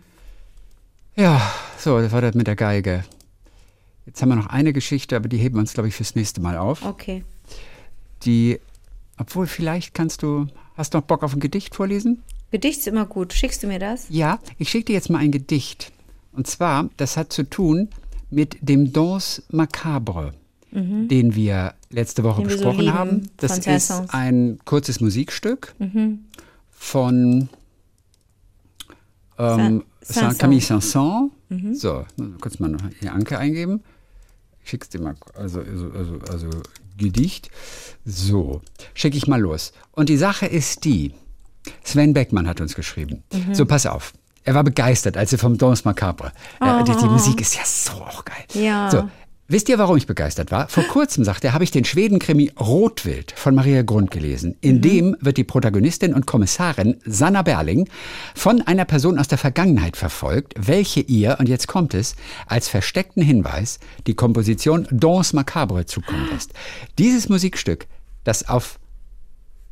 [1.16, 1.42] Ja,
[1.78, 3.04] so, das war das mit der Geige.
[4.10, 6.42] Jetzt haben wir noch eine Geschichte, aber die heben wir uns, glaube ich, fürs nächste
[6.42, 6.84] Mal auf.
[6.84, 7.24] Okay.
[8.24, 8.60] Die,
[9.20, 12.24] obwohl vielleicht kannst du, hast du noch Bock auf ein Gedicht vorlesen?
[12.50, 13.34] Gedicht ist immer gut.
[13.34, 14.08] Schickst du mir das?
[14.10, 15.92] Ja, ich schicke dir jetzt mal ein Gedicht.
[16.32, 17.90] Und zwar, das hat zu tun
[18.32, 20.34] mit dem Danse Macabre,
[20.72, 22.48] den wir letzte Woche Mhm.
[22.48, 23.30] Den so besprochen lieben, haben.
[23.38, 26.22] Das ist ein kurzes Musikstück Mhm.
[26.72, 27.50] von
[29.38, 31.30] ähm, Saint- Saint-Camille Saint-Saëns.
[31.50, 31.76] Mhm.
[31.76, 32.06] So,
[32.42, 33.84] kurz mal noch hier Anke eingeben.
[34.70, 36.50] Ich schick's dir mal, also, also, also, also
[36.96, 37.50] Gedicht.
[38.06, 38.62] So,
[38.94, 39.74] schicke ich mal los.
[39.94, 41.16] Und die Sache ist die,
[41.84, 43.24] Sven Beckmann hat uns geschrieben.
[43.34, 43.56] Mhm.
[43.56, 44.14] So, pass auf.
[44.44, 46.34] Er war begeistert, als er vom Danse Macabre.
[46.62, 48.46] Äh, die, die Musik ist ja so auch geil.
[48.54, 48.60] Oh.
[48.60, 48.92] Ja.
[48.92, 49.10] So,
[49.50, 50.70] wisst ihr, warum ich begeistert war?
[50.70, 54.56] Vor kurzem, sagt er, habe ich den Schweden-Krimi Rotwild von Maria Grund gelesen.
[54.62, 54.82] In Mhm.
[54.82, 57.90] dem wird die Protagonistin und Kommissarin Sanna Berling
[58.36, 62.16] von einer Person aus der Vergangenheit verfolgt, welche ihr, und jetzt kommt es,
[62.48, 66.54] als versteckten Hinweis die Komposition Danse Macabre zukommen lässt.
[66.98, 67.88] Dieses Musikstück,
[68.24, 68.80] das auf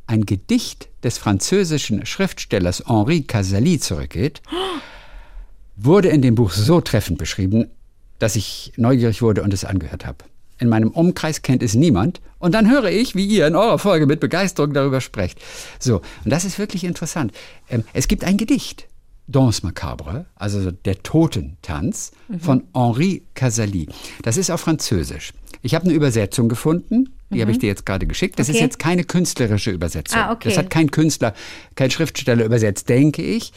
[0.06, 4.42] ein Gedicht des französischen Schriftstellers Henri Casali zurückgeht,
[5.76, 7.70] wurde in dem Buch so treffend beschrieben,
[8.18, 10.18] dass ich neugierig wurde und es angehört habe.
[10.60, 12.20] In meinem Umkreis kennt es niemand.
[12.40, 15.40] Und dann höre ich, wie ihr in eurer Folge mit Begeisterung darüber sprecht.
[15.78, 17.32] So, und das ist wirklich interessant.
[17.70, 18.88] Ähm, es gibt ein Gedicht,
[19.28, 23.88] Danse Macabre, also der Totentanz, von Henri Casali.
[24.22, 25.32] Das ist auf Französisch.
[25.62, 28.38] Ich habe eine Übersetzung gefunden, die habe ich dir jetzt gerade geschickt.
[28.38, 28.64] Das ist Okay.
[28.64, 30.18] jetzt keine künstlerische Übersetzung.
[30.18, 30.48] Ah, okay.
[30.48, 31.34] Das hat kein Künstler,
[31.74, 33.52] kein Schriftsteller übersetzt, denke ich.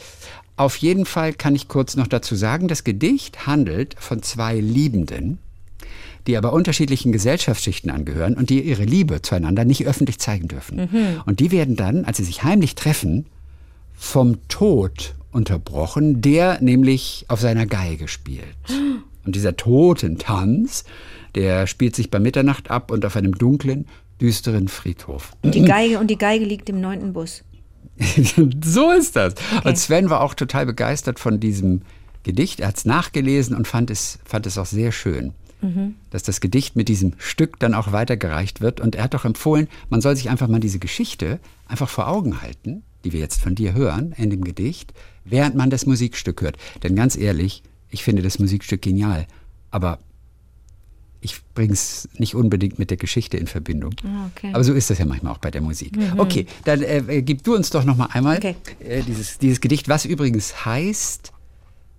[0.62, 5.38] Auf jeden Fall kann ich kurz noch dazu sagen, das Gedicht handelt von zwei Liebenden,
[6.28, 10.88] die aber unterschiedlichen Gesellschaftsschichten angehören und die ihre Liebe zueinander nicht öffentlich zeigen dürfen.
[11.26, 13.26] Und die werden dann, als sie sich heimlich treffen,
[13.92, 18.46] vom Tod unterbrochen, der nämlich auf seiner Geige spielt.
[19.24, 20.84] Und dieser Totentanz,
[21.34, 23.86] der spielt sich bei Mitternacht ab und auf einem dunklen,
[24.20, 25.32] düsteren Friedhof.
[25.44, 27.44] Die Geige und die Geige liegt im neunten Bus.
[28.64, 29.34] so ist das.
[29.64, 31.82] Und Sven war auch total begeistert von diesem
[32.22, 32.60] Gedicht.
[32.60, 35.32] Er hat es nachgelesen und fand es, fand es auch sehr schön,
[36.10, 38.80] dass das Gedicht mit diesem Stück dann auch weitergereicht wird.
[38.80, 42.42] Und er hat auch empfohlen, man soll sich einfach mal diese Geschichte einfach vor Augen
[42.42, 44.92] halten, die wir jetzt von dir hören in dem Gedicht,
[45.24, 46.56] während man das Musikstück hört.
[46.82, 49.26] Denn ganz ehrlich, ich finde das Musikstück genial.
[49.70, 49.98] Aber
[51.24, 53.94] ich bringe es nicht unbedingt mit der Geschichte in Verbindung.
[54.04, 54.50] Ah, okay.
[54.52, 55.92] Aber so ist das ja manchmal auch bei der Musik.
[56.18, 58.56] Okay, dann äh, äh, gib du uns doch noch mal einmal Okay.
[58.80, 61.32] äh, dieses, dieses Gedicht, was übrigens heißt,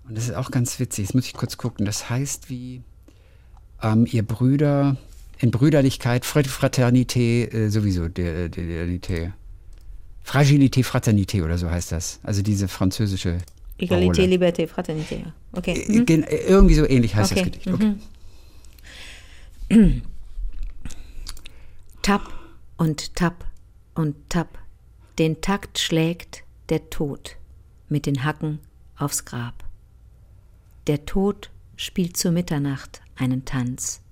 [0.08, 2.82] und das ist auch ganz witzig, jetzt muss ich kurz gucken, das heißt wie
[3.82, 4.96] ähm, ihr Brüder,
[5.38, 9.32] in Brüderlichkeit, Fr- Fraternité, äh, sowieso, der, der, der, der,
[10.24, 12.18] Fragilité, Fraternité oder so heißt das.
[12.22, 13.38] Also diese französische
[13.78, 14.24] Egalité.
[14.26, 15.16] Liberté, Fraternité.
[15.24, 15.32] ja.
[15.52, 15.72] Okay.
[15.88, 17.66] Äh, äh, Irgendwie so ähnlich heißt Okay, das Gedicht.
[17.68, 17.94] Okay.
[22.02, 22.32] Tapp
[22.76, 23.46] und tapp
[23.94, 24.58] und tapp.
[25.18, 27.36] Den Takt schlägt der Tod
[27.88, 28.58] mit den Hacken
[28.96, 29.64] aufs Grab.
[30.86, 34.02] Der Tod spielt zur Mitternacht einen Tanz.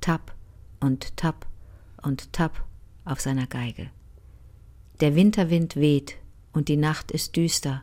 [0.00, 0.34] Tapp
[0.78, 1.46] und Tapp
[2.02, 2.64] und Tapp
[3.04, 3.90] auf seiner Geige.
[5.00, 6.16] Der Winterwind weht
[6.52, 7.82] und die Nacht ist düster.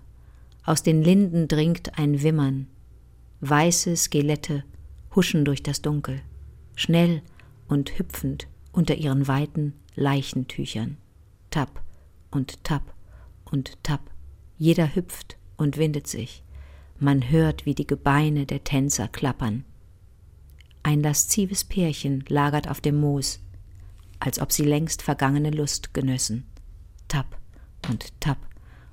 [0.63, 2.67] Aus den Linden dringt ein Wimmern.
[3.41, 4.63] Weiße Skelette
[5.15, 6.21] huschen durch das Dunkel,
[6.79, 7.21] schnell
[7.67, 10.95] und hüpfend unter ihren weiten Leichentüchern.
[11.51, 11.83] Tapp
[12.31, 12.93] und tapp
[13.43, 14.09] und tapp.
[14.57, 16.41] Jeder hüpft und windet sich.
[16.97, 19.65] Man hört, wie die Gebeine der Tänzer klappern.
[20.81, 23.41] Ein laszives Pärchen lagert auf dem Moos,
[24.19, 26.45] als ob sie längst vergangene Lust genössen.
[27.09, 27.37] Tapp
[27.89, 28.39] und tapp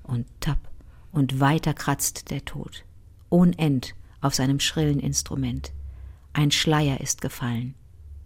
[0.02, 0.68] und tapp
[1.12, 2.84] und weiter kratzt der Tod.
[3.30, 5.72] Ohn End auf seinem schrillen Instrument.
[6.36, 7.74] Ein Schleier ist gefallen.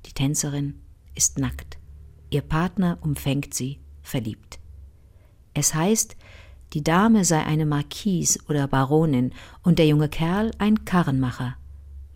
[0.04, 0.80] Die Tänzerin
[1.14, 1.78] ist nackt.
[2.28, 4.58] Ihr Partner umfängt sie, verliebt.
[5.54, 6.16] Es heißt,
[6.72, 9.32] die Dame sei eine Marquise oder Baronin
[9.62, 11.56] und der junge Kerl ein Karrenmacher.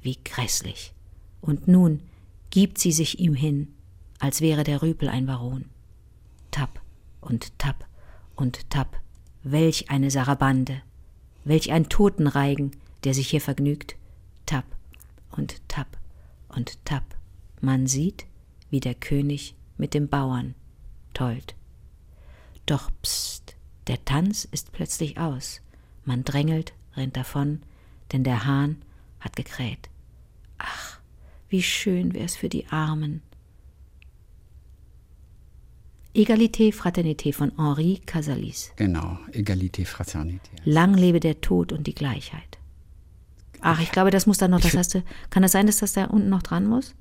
[0.03, 0.92] Wie grässlich.
[1.40, 2.01] Und nun
[2.51, 3.72] gibt sie sich ihm hin,
[4.18, 5.66] als wäre der Rüpel ein Baron.
[6.51, 6.82] Tapp
[7.20, 7.86] und tapp
[8.34, 8.99] und tapp.
[9.45, 10.82] Welch eine Sarabande.
[11.45, 12.72] Welch ein Totenreigen,
[13.05, 13.95] der sich hier vergnügt.
[14.45, 14.64] Tapp
[15.37, 15.99] und tapp
[16.49, 17.16] und tapp.
[17.61, 18.26] Man sieht,
[18.70, 20.55] wie der König mit dem Bauern
[21.12, 21.55] tollt.
[22.66, 23.57] Doch pst,
[23.87, 25.61] der Tanz ist plötzlich aus.
[26.05, 27.62] Man drängelt, rennt davon,
[28.12, 28.82] denn der Hahn
[29.20, 29.89] hat gekräht.
[30.59, 31.01] Ach,
[31.49, 33.22] wie schön wär's für die Armen.
[36.14, 38.72] Egalité, Fraternité von Henri Casalis.
[38.76, 40.51] Genau, Egalité, Fraternité.
[40.64, 42.59] Lang lebe der Tod und die Gleichheit.
[43.65, 46.05] Ach, ich glaube, das muss dann noch, das du, kann das sein, dass das da
[46.05, 46.95] unten noch dran muss?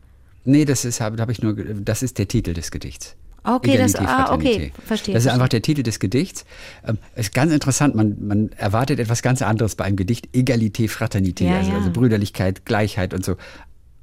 [0.46, 3.16] Nee, das ist, habe hab ich nur, das ist der Titel des Gedichts.
[3.44, 6.46] Okay, das- ah, okay, verstehe, Das ist einfach der Titel des Gedichts.
[6.88, 10.30] Ähm, ist ganz interessant, man, man erwartet etwas ganz anderes bei einem Gedicht.
[10.34, 11.78] Egalité, Fraternité, Ja, also, ja.
[11.78, 13.36] also Brüderlichkeit, Gleichheit und so.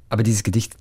[0.09, 0.73] Aber dieses Gedicht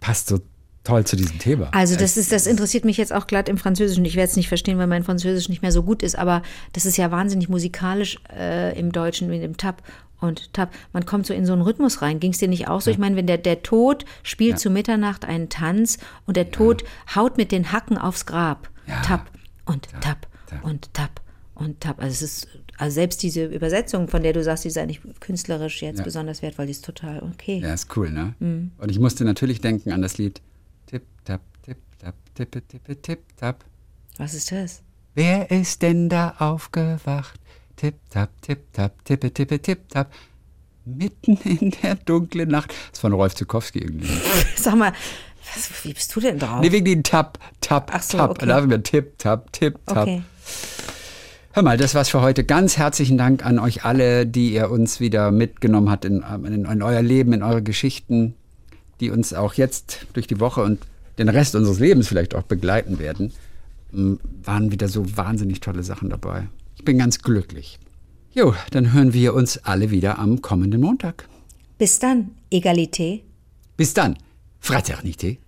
[0.00, 0.40] passt so
[0.82, 1.68] toll zu diesem Thema.
[1.72, 4.04] Also das ist, das interessiert mich jetzt auch glatt im Französischen.
[4.04, 6.86] Ich werde es nicht verstehen, weil mein Französisch nicht mehr so gut ist, aber das
[6.86, 9.82] ist ja wahnsinnig musikalisch äh, im Deutschen mit dem Tap
[10.20, 10.72] und Tap.
[10.92, 12.20] Man kommt so in so einen Rhythmus rein.
[12.20, 12.90] Ging es dir nicht auch so?
[12.90, 17.36] Ich meine, wenn der, der Tod spielt zu Mitternacht einen Tanz und der Tod haut
[17.36, 18.68] mit den Hacken aufs Grab.
[18.86, 19.00] Ja.
[19.02, 19.30] Tap
[19.66, 20.64] und Tap, Tap.
[20.64, 21.20] und Tap
[21.54, 21.98] und Tap.
[22.00, 22.48] Also es ist,
[22.78, 26.04] also selbst diese Übersetzung, von der du sagst, die sei nicht künstlerisch jetzt Ja.
[26.04, 27.58] besonders wertvoll, die ist total okay.
[27.58, 28.34] Ja, ist cool, ne?
[28.38, 28.72] Mhm.
[28.78, 30.40] Und ich musste natürlich denken an das Lied
[30.86, 33.64] Tipp, tap, tipp, tap, tippe, tippe, tipp, tap.
[34.16, 34.82] Was ist das?
[35.14, 37.38] Wer ist denn da aufgewacht?
[37.78, 40.12] Tipp, tap, tipp, tap, tippe, tippe, tipp, tap.
[40.84, 42.70] Mitten in der dunklen Nacht.
[42.70, 44.08] Das ist von Rolf Zukowski irgendwie.
[44.56, 44.92] Sag mal,
[45.54, 46.60] was, wie bist du denn drauf?
[46.60, 48.30] Nee, wegen den Tap, Tap, Ach so, Tap.
[48.30, 48.46] okay.
[48.46, 49.96] Da haben wir Tipp, Tap, Tipp, Tap.
[49.96, 50.22] Okay.
[51.52, 52.42] Hör mal, das war's für heute.
[52.42, 56.82] Ganz herzlichen Dank an euch alle, die ihr uns wieder mitgenommen habt in, in, in
[56.82, 58.34] euer Leben, in eure Geschichten,
[58.98, 60.80] die uns auch jetzt durch die Woche und
[61.18, 63.32] den Rest unseres Lebens vielleicht auch begleiten werden.
[63.92, 66.48] Waren wieder so wahnsinnig tolle Sachen dabei.
[66.88, 67.78] Ich bin ganz glücklich.
[68.32, 71.28] Jo, dann hören wir uns alle wieder am kommenden Montag.
[71.76, 73.20] Bis dann, Egalité.
[73.76, 74.16] Bis dann.
[74.58, 75.38] Fraternité.